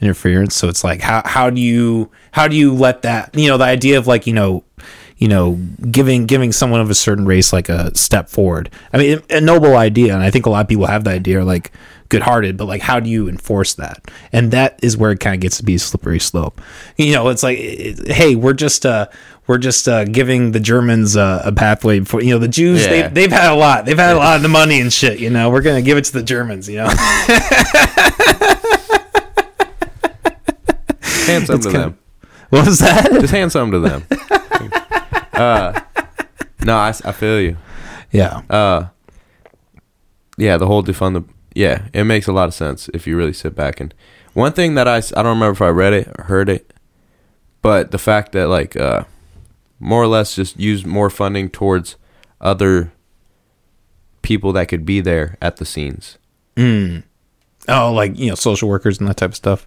[0.00, 0.54] interference.
[0.54, 3.64] So it's like how how do you how do you let that you know the
[3.64, 4.64] idea of like you know
[5.16, 5.54] you know
[5.90, 8.70] giving giving someone of a certain race like a step forward.
[8.92, 11.44] I mean, a noble idea, and I think a lot of people have that idea
[11.44, 11.72] like
[12.08, 14.10] good hearted, but like how do you enforce that?
[14.32, 16.60] And that is where it kind of gets to be a slippery slope.
[16.96, 19.06] You know, it's like hey, we're just uh
[19.46, 22.84] we're just uh, giving the Germans uh, a pathway for you know the Jews.
[22.84, 23.08] Yeah.
[23.08, 23.84] They they've had a lot.
[23.84, 25.18] They've had a lot of the money and shit.
[25.18, 26.68] You know, we're gonna give it to the Germans.
[26.68, 26.88] You know,
[31.26, 31.98] Hand some to kinda- them.
[32.50, 33.10] what was that?
[33.12, 34.04] Just hand some to them.
[35.32, 35.80] uh,
[36.62, 37.56] no, I, I feel you.
[38.12, 38.86] Yeah, Uh,
[40.36, 41.22] yeah, the whole defund the
[41.54, 43.94] yeah, it makes a lot of sense if you really sit back and
[44.34, 46.72] one thing that I I don't remember if I read it or heard it,
[47.62, 49.04] but the fact that like uh,
[49.84, 51.96] more or less just use more funding towards
[52.40, 52.90] other
[54.22, 56.16] people that could be there at the scenes.
[56.56, 57.02] Mm.
[57.68, 59.66] oh, like you know, social workers and that type of stuff.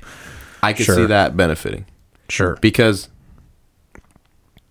[0.63, 0.95] I could Sure.
[0.95, 1.85] see that benefiting
[2.29, 2.57] Sure.
[2.61, 3.09] because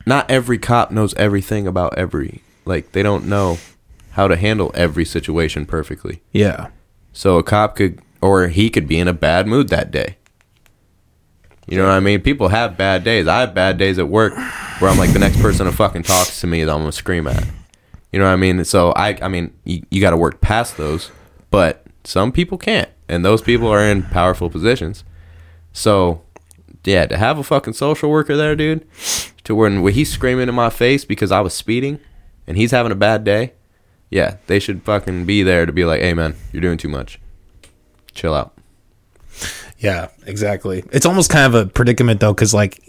[0.04, 3.58] not every cop knows everything about every like they don't know
[4.12, 6.22] how to handle every situation perfectly.
[6.32, 6.68] Yeah.
[7.12, 10.16] So a cop could, or he could be in a bad mood that day.
[11.68, 12.20] You know what I mean?
[12.20, 13.26] People have bad days.
[13.28, 14.32] I have bad days at work
[14.78, 17.26] where I'm like, the next person who fucking talks to me, that I'm gonna scream
[17.26, 17.46] at.
[18.12, 18.64] You know what I mean?
[18.64, 21.10] So I, I mean, you, you got to work past those,
[21.50, 25.04] but some people can't, and those people are in powerful positions.
[25.72, 26.22] So,
[26.84, 28.86] yeah, to have a fucking social worker there, dude,
[29.44, 31.98] to when when he's screaming in my face because I was speeding,
[32.46, 33.52] and he's having a bad day,
[34.08, 37.18] yeah, they should fucking be there to be like, hey man, you're doing too much.
[38.14, 38.56] Chill out.
[39.78, 40.84] Yeah, exactly.
[40.92, 42.80] It's almost kind of a predicament though, because like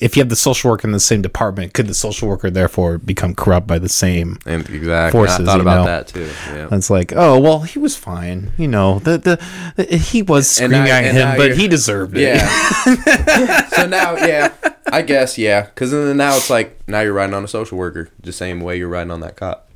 [0.00, 2.98] if you have the social worker in the same department, could the social worker therefore
[2.98, 4.38] become corrupt by the same?
[4.46, 5.84] And exactly, Forces, I thought about know.
[5.86, 6.30] that too.
[6.54, 6.68] Yeah.
[6.72, 8.52] It's like, oh well, he was fine.
[8.58, 9.42] You know, the the,
[9.76, 12.22] the he was screaming now- at him, but he deserved it.
[12.36, 13.66] Yeah.
[13.68, 14.52] so now, yeah,
[14.92, 18.10] I guess, yeah, because then now it's like now you're riding on a social worker,
[18.20, 19.68] the same way you're riding on that cop.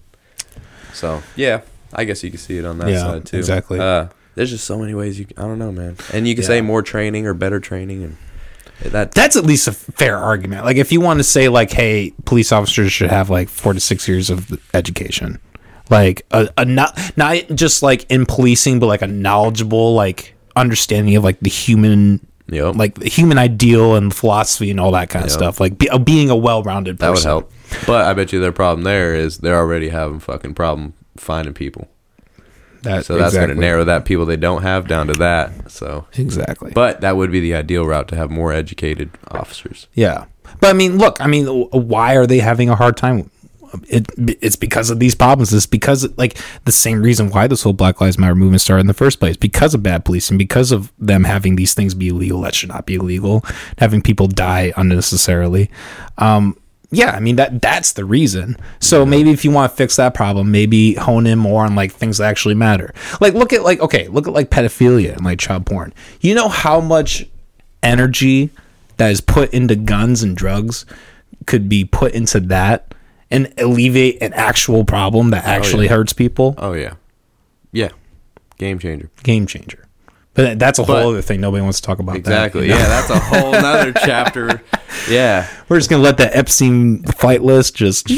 [0.92, 1.62] So yeah,
[1.94, 3.38] I guess you can see it on that Yeah, side too.
[3.38, 3.78] exactly.
[3.80, 5.26] Uh, there's just so many ways you.
[5.36, 5.96] I don't know, man.
[6.12, 8.16] And you can say more training or better training, and
[8.84, 10.64] that that's at least a fair argument.
[10.64, 13.80] Like if you want to say like, hey, police officers should have like four to
[13.80, 15.38] six years of education,
[15.90, 21.14] like a, a not not just like in policing, but like a knowledgeable like understanding
[21.16, 22.26] of like the human.
[22.52, 22.74] Yep.
[22.74, 25.38] Like the human ideal and philosophy and all that kind of Yep.
[25.38, 27.30] stuff, like be, uh, being a well-rounded that person.
[27.36, 27.52] would help.
[27.86, 31.86] But I bet you their problem there is they're already having fucking problem finding people.
[32.82, 35.70] That, So that's going to narrow that people they don't have down to that.
[35.70, 36.72] So, exactly.
[36.72, 39.86] but that would be the ideal route to have more educated officers.
[39.94, 40.24] Yeah,
[40.60, 43.30] but I mean, look, I mean, why are they having a hard time?
[43.88, 45.52] It it's because of these problems.
[45.54, 48.86] It's because like the same reason why this whole Black Lives Matter movement started in
[48.88, 49.36] the first place.
[49.36, 52.86] Because of bad policing, because of them having these things be illegal that should not
[52.86, 53.44] be illegal,
[53.78, 55.70] having people die unnecessarily.
[56.18, 56.56] Um,
[56.92, 58.56] yeah, I mean that that's the reason.
[58.80, 61.92] So maybe if you want to fix that problem, maybe hone in more on like
[61.92, 62.92] things that actually matter.
[63.20, 65.92] Like look at like okay, look at like pedophilia and like child porn.
[66.20, 67.26] You know how much
[67.82, 68.50] energy
[68.96, 70.84] that is put into guns and drugs
[71.46, 72.94] could be put into that
[73.30, 75.92] and alleviate an actual problem that oh, actually yeah.
[75.92, 76.94] hurts people, Oh yeah,
[77.70, 77.90] yeah,
[78.58, 79.10] game changer.
[79.22, 79.86] game changer.
[80.34, 81.40] But that's a But- whole other thing.
[81.40, 82.62] Nobody wants to talk about Exactly.
[82.62, 82.66] that.
[82.68, 82.78] you know?
[82.80, 84.62] Yeah, that's a whole other chapter.
[85.08, 85.46] Yeah.
[85.68, 88.06] We're just gonna let that Epstein flight list just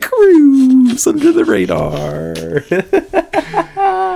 [0.00, 2.34] cruise under the radar.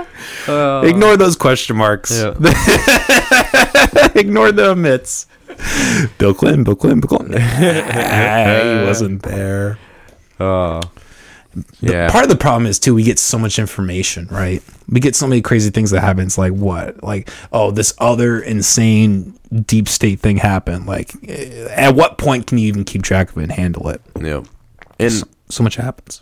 [0.47, 2.11] Uh, Ignore those question marks.
[2.11, 2.29] Yeah.
[4.15, 5.27] Ignore the omits.
[6.17, 7.39] Bill Clinton, Bill Clinton, Bill Clinton.
[7.39, 9.77] He wasn't there.
[10.39, 10.81] Oh.
[11.81, 12.09] Yeah.
[12.11, 14.61] Part of the problem is too we get so much information, right?
[14.89, 16.25] We get so many crazy things that happen.
[16.25, 17.03] It's like what?
[17.03, 20.85] Like, oh, this other insane deep state thing happened.
[20.87, 24.01] Like, eh, at what point can you even keep track of it and handle it?
[24.19, 24.43] yeah.
[24.99, 26.21] And So, so much happens.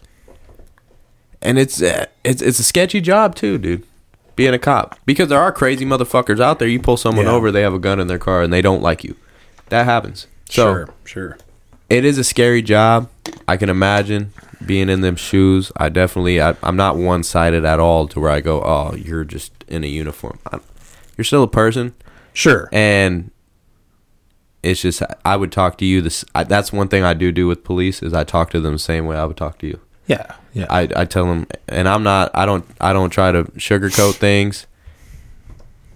[1.42, 3.84] and it's uh, it's it's a sketchy job too, dude.
[4.36, 6.68] Being a cop because there are crazy motherfuckers out there.
[6.68, 7.32] You pull someone Yeah.
[7.32, 9.16] over, they have a gun in their car, and they don't like you.
[9.70, 10.28] That happens.
[10.50, 11.38] So sure.
[11.90, 13.10] it is a scary job.
[13.48, 14.34] I can imagine
[14.66, 15.72] being in them shoes.
[15.78, 19.24] I definitely, I, I'm not one sided at all to where I go, oh, you're
[19.24, 20.40] just in a uniform.
[20.52, 20.60] i
[21.18, 21.94] you're still a person,
[22.34, 22.70] Sure.
[22.72, 23.32] and
[24.62, 26.02] it's just I would talk to you.
[26.02, 28.74] This I, that's one thing I do do with police is I talk to them
[28.74, 29.80] the same way I would talk to you.
[30.08, 30.36] Yeah.
[30.54, 30.68] Yeah.
[30.70, 32.32] I, I tell them, and I'm not.
[32.36, 32.66] I don't.
[32.80, 34.68] I don't try to sugarcoat things.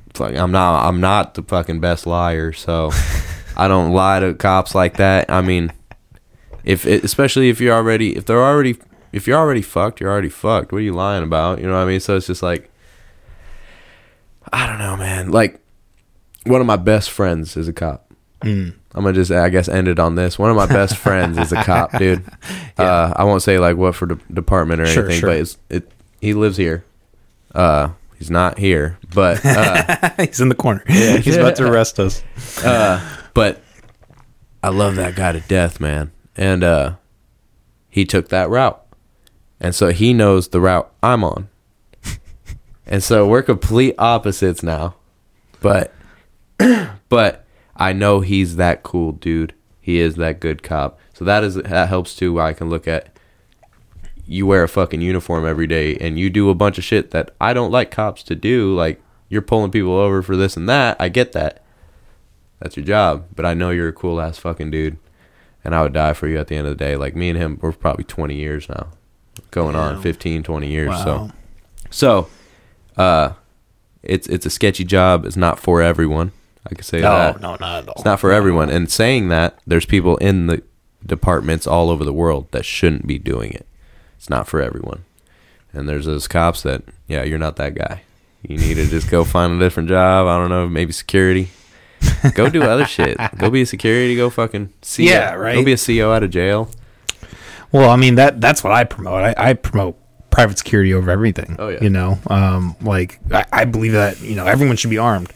[0.09, 0.87] It's like I'm not.
[0.87, 2.91] I'm not the fucking best liar, so
[3.57, 5.29] I don't lie to cops like that.
[5.29, 5.71] I mean,
[6.63, 8.77] if especially if you're already if they're already
[9.11, 10.71] if you're already fucked, you're already fucked.
[10.71, 11.59] What are you lying about?
[11.59, 11.99] You know what I mean?
[11.99, 12.69] So it's just like
[14.53, 15.31] I don't know, man.
[15.31, 15.59] Like
[16.45, 18.11] one of my best friends is a cop.
[18.41, 18.73] Mm.
[18.93, 20.37] I'm gonna just, I guess, end it on this.
[20.39, 22.23] One of my best friends is a cop, dude.
[22.77, 25.29] Uh, I won't say like what for de- department or Sure, anything, sure.
[25.29, 25.91] but it's it.
[26.19, 26.83] He lives here.
[27.55, 30.83] Uh, he's not here, but uh, He's in the corner.
[30.87, 32.23] He's about to arrest us.
[32.65, 32.99] uh,
[33.33, 33.61] but
[34.63, 36.11] I love that guy to death, man.
[36.35, 36.95] And uh,
[37.89, 38.81] he took that route,
[39.59, 41.49] and so he knows the route I'm on,
[42.85, 44.95] and so we're complete opposites now.
[45.59, 45.93] But
[47.09, 49.53] but I know he's that cool dude.
[49.81, 50.99] He is that good cop.
[51.13, 52.39] So that is that helps too.
[52.39, 53.09] I can look at
[54.25, 57.35] you wear a fucking uniform every day and you do a bunch of shit that
[57.41, 58.73] I don't like cops to do.
[58.73, 60.95] Like you're pulling people over for this and that.
[60.99, 61.63] I get that.
[62.59, 63.25] That's your job.
[63.35, 64.97] But I know you're a cool ass fucking dude.
[65.63, 66.95] And I would die for you at the end of the day.
[66.97, 68.87] Like me and him, we're probably 20 years now.
[69.51, 70.01] Going on Yeah.
[70.01, 70.89] 15, 20 years.
[70.89, 71.03] Wow.
[71.03, 71.31] So
[71.89, 72.27] so
[72.97, 73.33] uh
[74.03, 75.25] it's it's a sketchy job.
[75.25, 76.31] It's not for everyone.
[76.65, 77.41] I could say No, that.
[77.41, 77.93] no, not at all.
[77.95, 78.69] It's not for everyone.
[78.69, 80.61] And saying that, there's people in the
[81.05, 83.65] departments all over the world that shouldn't be doing it.
[84.17, 85.03] It's not for everyone.
[85.73, 88.03] And there's those cops that, yeah, you're not that guy.
[88.43, 90.27] You need to just go find a different job.
[90.27, 91.49] I don't know, maybe security.
[92.33, 93.17] Go do other shit.
[93.37, 94.15] Go be a security.
[94.15, 95.03] Go fucking CO.
[95.03, 95.55] Yeah, right.
[95.55, 96.69] Go be a CEO out of jail.
[97.71, 99.21] Well, I mean that that's what I promote.
[99.23, 99.97] I, I promote
[100.29, 101.55] private security over everything.
[101.59, 101.79] Oh, yeah.
[101.81, 105.31] You know, um, like I, I believe that you know everyone should be armed.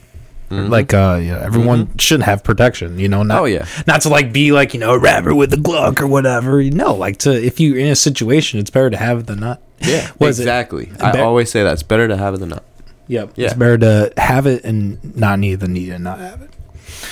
[0.50, 0.70] Mhm.
[0.70, 3.00] Like uh, yeah, everyone should have protection.
[3.00, 3.66] You know, not, Oh, yeah.
[3.88, 6.62] not to like be like you know a rapper with a Glock or whatever.
[6.64, 9.62] No, like to if you're in a situation, it's better to have it than not.
[9.80, 10.26] Yeah, it?
[10.28, 10.92] exactly.
[11.00, 11.74] I Be- always say that.
[11.74, 12.64] It's better to have it than not.
[13.08, 13.34] Yep.
[13.36, 13.46] Yeah.
[13.46, 16.50] It's better to have it and not need it than need and not have it.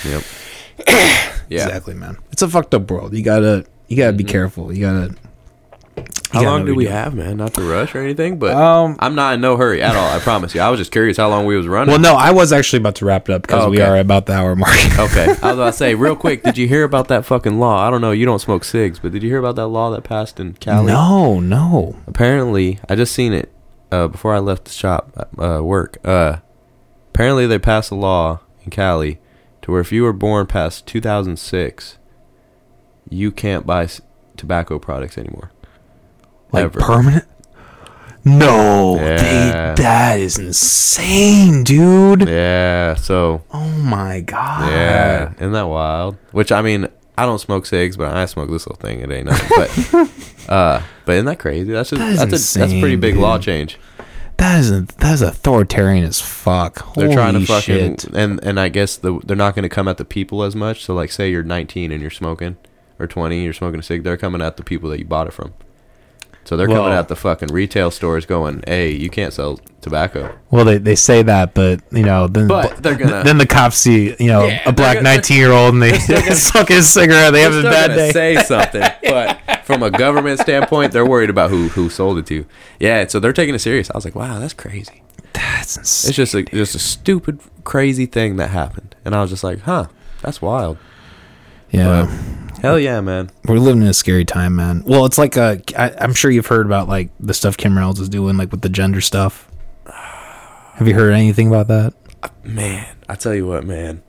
[0.04, 0.22] Yep.
[0.88, 1.64] yeah.
[1.64, 2.18] Exactly, man.
[2.32, 3.14] It's a fucked up world.
[3.14, 4.72] You gotta you gotta be careful.
[4.72, 5.14] You gotta.
[5.96, 6.96] you How gotta long do we doing.
[6.96, 7.36] have, man?
[7.36, 10.08] Not to rush or anything, but Um, I'm not in no hurry at all.
[10.10, 10.60] I promise you.
[10.60, 11.92] I was just curious how long we was running.
[11.92, 14.26] Well, no, I was actually about to wrap it up because Oh, we are about
[14.26, 14.74] the hour mark.
[14.98, 15.24] Okay.
[15.24, 17.86] I was about to say, real quick, did you hear about that fucking law?
[17.86, 20.02] I don't know, you don't smoke cigs, but did you hear about that law that
[20.02, 20.86] passed in Cali?
[20.86, 21.96] No, no.
[22.06, 23.52] Apparently, I just seen it
[23.92, 25.98] uh, before I left the shop, uh, work.
[26.04, 26.38] Uh,
[27.10, 29.20] apparently, they passed a law in Cali
[29.64, 31.98] to where if you were born past 2006,
[33.10, 34.00] you can't buy s-
[34.36, 35.50] tobacco products anymore.
[36.52, 36.80] Like Ever.
[36.80, 37.24] permanent?
[38.26, 39.74] No, Yeah.
[39.74, 42.26] they, that is insane, dude.
[42.28, 44.70] Yeah, so, Oh my god.
[44.70, 45.32] yeah.
[45.36, 46.16] Isn't that wild?
[46.32, 46.88] Which, I mean,
[47.18, 49.00] I don't smoke cigs, but I smoke this little thing.
[49.00, 49.84] It ain't nothing.
[49.92, 51.70] But, uh, but isn't that crazy?
[51.72, 53.44] That's just, That is that's, a, that's a pretty insane, big law dude.
[53.44, 53.78] change.
[54.36, 56.94] That is that is authoritarian as fuck.
[56.94, 58.04] They're trying to Holy fucking shit.
[58.14, 60.84] and and I guess the they're not going to come at the people as much.
[60.84, 62.56] So like, say you're 19 and you're smoking,
[62.98, 64.02] or 20, you're smoking a cig.
[64.04, 65.54] They're coming at the people that you bought it from.
[66.44, 70.34] So they're coming Well- at the fucking retail stores, going, "Hey, you can't sell tobacco."
[70.50, 73.76] Well, they, they say that, but you know, then But they're gonna- then the cops
[73.78, 75.98] see you know Yeah, a black gonna- nineteen year old and they
[76.34, 77.32] suck his cigarette.
[77.32, 78.12] They have a They're still bad gonna day.
[78.12, 82.44] say something, but from a government standpoint, they're worried about who who sold it to.
[82.78, 83.90] Yeah, so they're taking it serious.
[83.90, 86.10] I was like, "Wow, that's crazy." That's insane.
[86.10, 89.60] It's just a just a stupid, crazy thing that happened, and I was just like,
[89.62, 89.86] "Huh,
[90.22, 90.76] that's wild."
[91.70, 92.06] yeah,
[92.64, 93.30] Hell yeah, man.
[93.46, 94.84] We're living in a scary time, man.
[94.86, 95.60] Well, it's like a.
[95.76, 98.62] I, I'm sure you've heard about like the stuff Kim Reynolds is doing, like with
[98.62, 99.50] the gender stuff.
[99.86, 101.92] Have you heard anything about that?
[102.22, 104.02] Uh, man, I tell you what, man.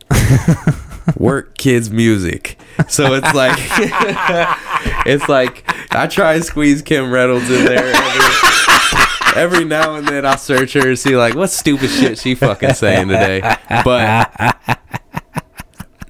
[1.18, 2.58] Work kids music.
[2.88, 3.58] So it's like
[5.06, 10.26] it's like I try and squeeze Kim Reynolds in there every, every now and then
[10.26, 13.41] I search her and see like what stupid shit she fucking saying today.
[13.84, 14.32] But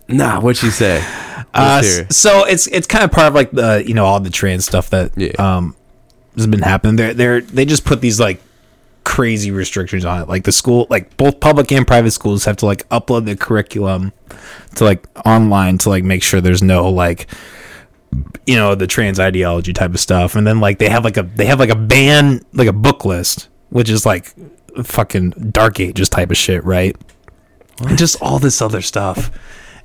[0.07, 1.03] Nah, what'd she say?
[1.55, 2.07] Uh, Let's hear it.
[2.11, 4.65] s- so it's it's kind of part of like the you know all the trans
[4.65, 5.31] stuff that Yeah.
[5.39, 5.75] um
[6.35, 6.95] has been happening.
[6.97, 8.41] They're they're they just put these like
[9.05, 10.27] crazy restrictions on it.
[10.27, 14.11] Like the school, like both public and private schools have to like upload the curriculum
[14.75, 17.27] to like online to like make sure there's no like
[18.45, 20.35] you know the trans ideology type of stuff.
[20.35, 23.05] And then like they have like a they have like a ban like a book
[23.05, 24.33] list, which is like
[24.83, 26.95] fucking dark ages type of shit, right?
[27.79, 29.31] And just all this other stuff.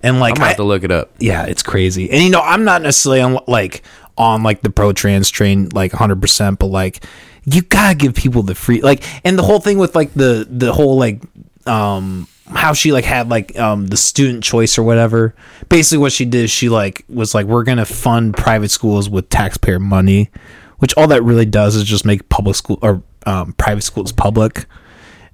[0.03, 1.13] And like I'm gonna I- have to look it up.
[1.19, 2.11] yeah, it's crazy.
[2.11, 3.83] And you know, I'm not necessarily on like
[4.17, 7.05] on like the pro trans train like 100%, but like
[7.45, 10.47] you got to give people the free like and the whole thing with like the
[10.51, 11.23] the whole like
[11.67, 15.35] um how she like had like um the student choice or whatever.
[15.69, 19.79] Basically what she did she like was like we're to fund private schools with taxpayer
[19.79, 20.31] money,
[20.79, 24.67] which all that really does is just make public school or um private schools public.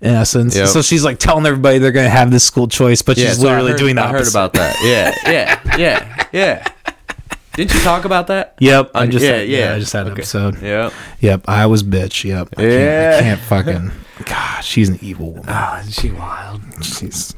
[0.02, 0.68] In essence, Yep.
[0.68, 3.70] so she's like telling everybody they're gonna have this school choice, but she's so literally
[3.70, 4.06] heard- doing that.
[4.06, 4.76] I heard about that.
[4.82, 6.66] Yeah, yeah, yeah, yeah.
[7.54, 8.54] Didn't you talk about that?
[8.60, 9.74] Yep, I just yeah, had, yeah, yeah.
[9.74, 10.20] I just had an Okay.
[10.20, 10.60] episode.
[10.60, 10.90] Yeah.
[11.20, 12.24] Yep, I was bitch.
[12.24, 12.70] Yep, I Yeah.
[12.70, 13.92] can't, I can't fucking.
[14.26, 15.44] God, she's an evil woman.
[15.48, 16.60] Ah, oh, isn't she wild?
[16.84, 17.34] She's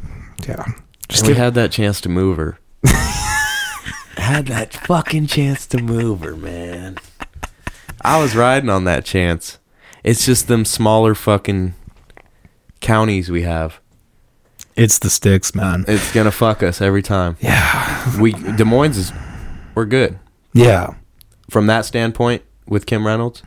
[0.49, 0.65] yeah.
[1.09, 2.59] Just we had that chance to move her.
[4.17, 6.97] had that fucking chance to move her, man.
[8.03, 9.59] I was riding on that chance.
[10.05, 11.75] It's just them smaller fucking
[12.81, 13.81] counties we have.
[14.77, 15.85] it's the sticks, man.
[15.89, 17.37] It's gonna fuck us every time.
[17.41, 19.13] Yeah, We Des Moines is
[19.75, 20.19] we're good
[20.53, 20.95] yeah.
[21.51, 23.43] from that standpoint with Kim Reynolds,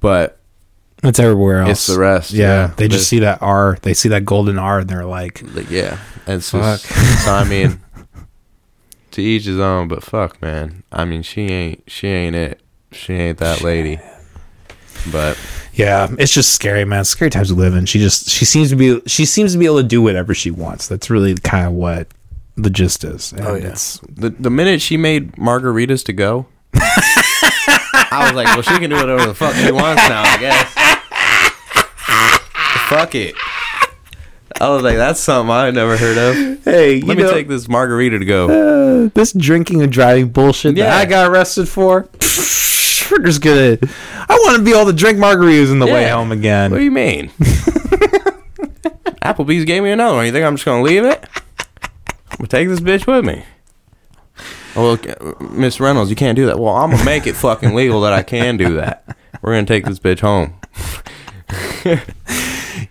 [0.00, 0.38] but
[1.02, 1.70] It's everywhere else.
[1.70, 2.32] it's the rest.
[2.32, 3.78] Yeah, they just There's- see that R.
[3.82, 6.80] They see that golden R, and they're like, Like, yeah, and Fuck.
[6.80, 7.80] so I mean,
[9.12, 9.88] to each his own.
[9.88, 10.82] But fuck, man.
[10.92, 12.60] I mean, she ain't she ain't it.
[12.92, 14.00] She ain't that lady.
[15.12, 15.38] But
[15.76, 16.08] yeah.
[16.18, 17.04] It's just scary, man.
[17.04, 17.86] Scary times we live in.
[17.86, 20.50] She just she seems to be she seems to be able to do whatever she
[20.50, 20.88] wants.
[20.88, 22.08] That's really kind of what
[22.56, 23.32] the gist is.
[23.32, 28.78] And it's- the the minute she made margaritas to go, I was like, well, she
[28.78, 30.22] can do whatever the fuck she wants now.
[30.24, 30.72] I guess.
[32.88, 33.34] fuck it.
[34.58, 36.64] I was like, that's something I never heard of.
[36.64, 39.04] Hey, you Let me know, take this margarita to go.
[39.04, 40.96] uh, this drinking and driving bullshit that Yeah.
[40.96, 42.08] I got arrested for.
[43.24, 43.78] Just gonna.
[44.28, 46.14] I want to be able to drink margaritas on the way Yeah.
[46.16, 46.70] home again.
[46.70, 47.30] What do you mean?
[49.22, 50.26] Applebee's gave me another one.
[50.26, 51.24] You think I'm just gonna leave it?
[52.30, 53.44] I'm gonna take this bitch with me.
[54.76, 56.58] Oh, look, uh, Miss Reynolds, you can't do that.
[56.58, 59.16] Well, I'm gonna make it fucking legal that I can do that.
[59.42, 60.54] We're gonna take this bitch home.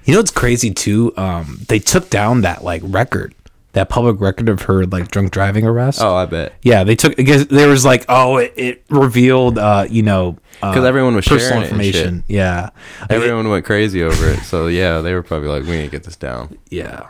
[0.07, 1.13] You know what's crazy too?
[1.17, 3.33] Um, they took down that like record,
[3.75, 6.01] that public record of her like drunk driving arrest.
[6.01, 6.53] Oh, I bet.
[6.63, 10.77] Yeah, they took because there was like, oh, it, it revealed, uh, you know, Because
[10.77, 11.95] uh, everyone was personal sharing it and shit.
[11.95, 12.23] information.
[12.27, 12.69] Yeah,
[13.09, 14.39] Everyone went crazy over it.
[14.39, 16.57] So yeah, they were probably like, we need to get this down.
[16.69, 17.07] yeah,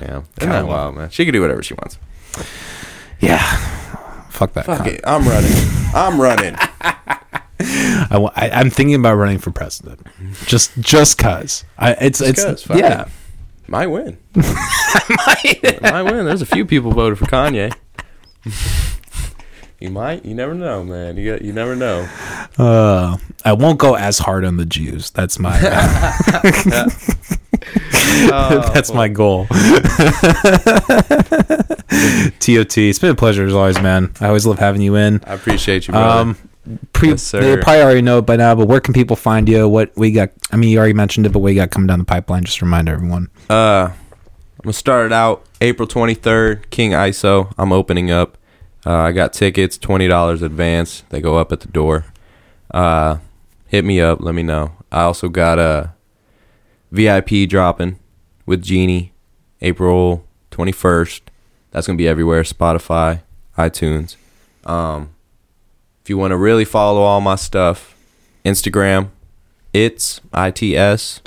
[0.00, 1.10] Yeah, isn't that wild, man?
[1.10, 1.98] She can do whatever she wants.
[3.20, 3.40] yeah.
[4.30, 4.66] Fuck that.
[4.66, 5.52] Fuck it, I'm running.
[5.94, 6.56] I'm running.
[7.60, 10.06] I, am thinking about running for president,
[10.46, 11.64] just just cause.
[11.78, 13.02] I, it's it's 'cause, yeah.
[13.02, 13.08] it.
[13.66, 14.18] Might win.
[14.34, 16.26] might win.
[16.26, 17.74] There's a few people voted for Kanye.
[19.80, 20.24] you might.
[20.24, 21.16] You never know, man.
[21.16, 22.08] You you never know.
[22.58, 25.10] Uh, I won't go as hard on the Jews.
[25.10, 25.58] That's my
[28.28, 29.46] that's my goal.
[32.38, 32.78] TOT.
[32.78, 34.12] It's been a pleasure as always, man.
[34.20, 35.22] I always love having you in.
[35.26, 36.20] I appreciate you, brother.
[36.20, 36.36] Um,
[36.92, 39.68] pre- Yes, they probably already know it by now, but where can people find you?
[39.68, 40.30] What we got?
[40.50, 42.44] I mean, you already mentioned it, but we got coming down the pipeline?
[42.44, 43.28] Just to remind everyone.
[43.50, 47.52] Uh, I'm gonna start it out April 23rd, King ISO.
[47.58, 48.38] I'm opening up.
[48.86, 51.04] Uh, I got tickets, twenty dollars advance.
[51.10, 52.06] They go up at the door.
[52.70, 53.18] Uh,
[53.66, 54.20] hit me up.
[54.20, 54.72] Let me know.
[54.92, 55.92] I also got a
[56.92, 57.98] VIP dropping
[58.46, 59.12] with Genie,
[59.62, 61.22] April 21st.
[61.70, 63.22] That's gonna be everywhere: Spotify,
[63.56, 64.16] iTunes.
[64.64, 65.13] Um,
[66.04, 67.96] if you want to really follow all my stuff,
[68.44, 69.08] Instagram,
[69.72, 71.22] it's its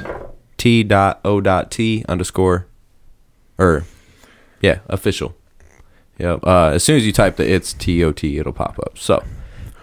[0.58, 2.68] t dot o dot t underscore
[3.58, 3.86] or
[4.62, 5.36] yeah official.
[6.20, 9.00] Yep uh as soon as you type the it's tot it'll pop up.
[9.00, 9.24] So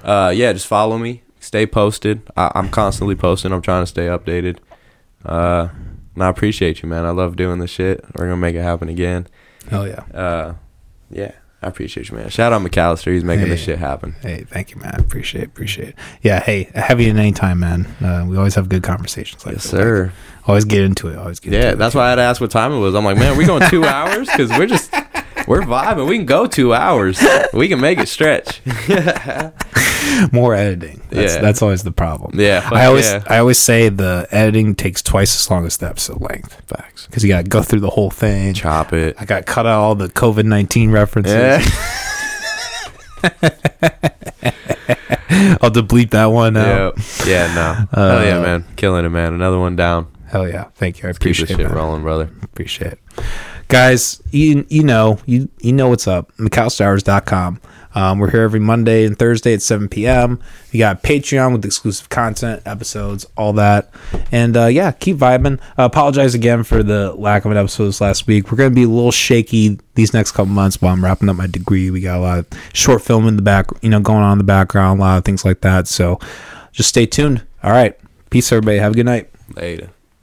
[0.04, 2.22] uh yeah just follow me stay posted.
[2.36, 4.58] I, i'm constantly posting i'm trying to stay updated.
[5.24, 5.68] Uh
[6.14, 7.04] and i appreciate you man.
[7.04, 8.04] I love doing this shit.
[8.14, 9.26] We're gonna make it happen again.
[9.68, 10.04] Hell yeah.
[10.14, 10.54] uh
[11.10, 11.32] yeah
[11.64, 12.28] I appreciate you, man.
[12.28, 13.12] Shout out McAllister.
[13.12, 14.14] He's making this shit happen.
[14.22, 14.94] Hey, thank you, man.
[15.00, 15.88] Appreciate, appreciate.
[15.90, 15.94] it.
[16.22, 17.86] Yeah, hey, have you in any time, man.
[18.02, 19.70] Uh, we always have good conversations like Yes, this.
[19.70, 20.12] sir.
[20.46, 21.16] Always get into it.
[21.16, 21.78] Always get into Yeah, it.
[21.78, 22.94] that's why I had to ask what time it was.
[22.94, 24.92] I'm like, man, we going two hours because we're just
[25.46, 26.08] we're vibing.
[26.08, 27.22] We can go two hours.
[27.52, 28.60] We can make it stretch.
[30.32, 31.02] more editing.
[31.10, 31.40] That's, Yeah.
[31.40, 32.38] that's always the problem.
[32.38, 33.22] Yeah, I always yeah.
[33.26, 37.06] I always say the editing takes twice as long as the episode length Facts.
[37.06, 38.54] because you got to go through the whole thing.
[38.54, 39.16] Chop it.
[39.18, 41.32] I got cut out all the COVID nineteen references.
[41.34, 41.64] Yeah.
[45.62, 46.86] I'll delete that one yeah.
[46.86, 47.26] out.
[47.26, 47.54] Yeah.
[47.54, 47.88] No.
[48.00, 48.64] Uh, Hell yeah, man.
[48.76, 49.32] Killing it, man.
[49.32, 50.06] Another one down.
[50.26, 50.64] Hell yeah!
[50.74, 51.08] Thank you.
[51.08, 51.68] I appreciate it.
[51.68, 52.28] rolling, brother.
[52.42, 52.98] Appreciate it.
[53.68, 56.32] Guys, you, you know, you you know what's up.
[56.36, 57.60] McAllisterHours.com.
[57.94, 60.40] Um, we're here every Monday and Thursday at 7 p.m.
[60.72, 63.90] You got Patreon with exclusive content, episodes, all that.
[64.32, 65.60] And uh, yeah, keep vibing.
[65.78, 68.50] Uh, apologize again for the lack of an episode this last week.
[68.50, 71.36] We're going to be a little shaky these next couple months while I'm wrapping up
[71.36, 71.90] my degree.
[71.92, 74.38] We got a lot of short film in the back, you know, going on in
[74.38, 75.86] the background, a lot of things like that.
[75.86, 76.18] So
[76.72, 77.46] just stay tuned.
[77.62, 77.96] All right.
[78.30, 78.78] Peace, everybody.
[78.78, 79.30] Have a good night.
[79.54, 79.90] Later.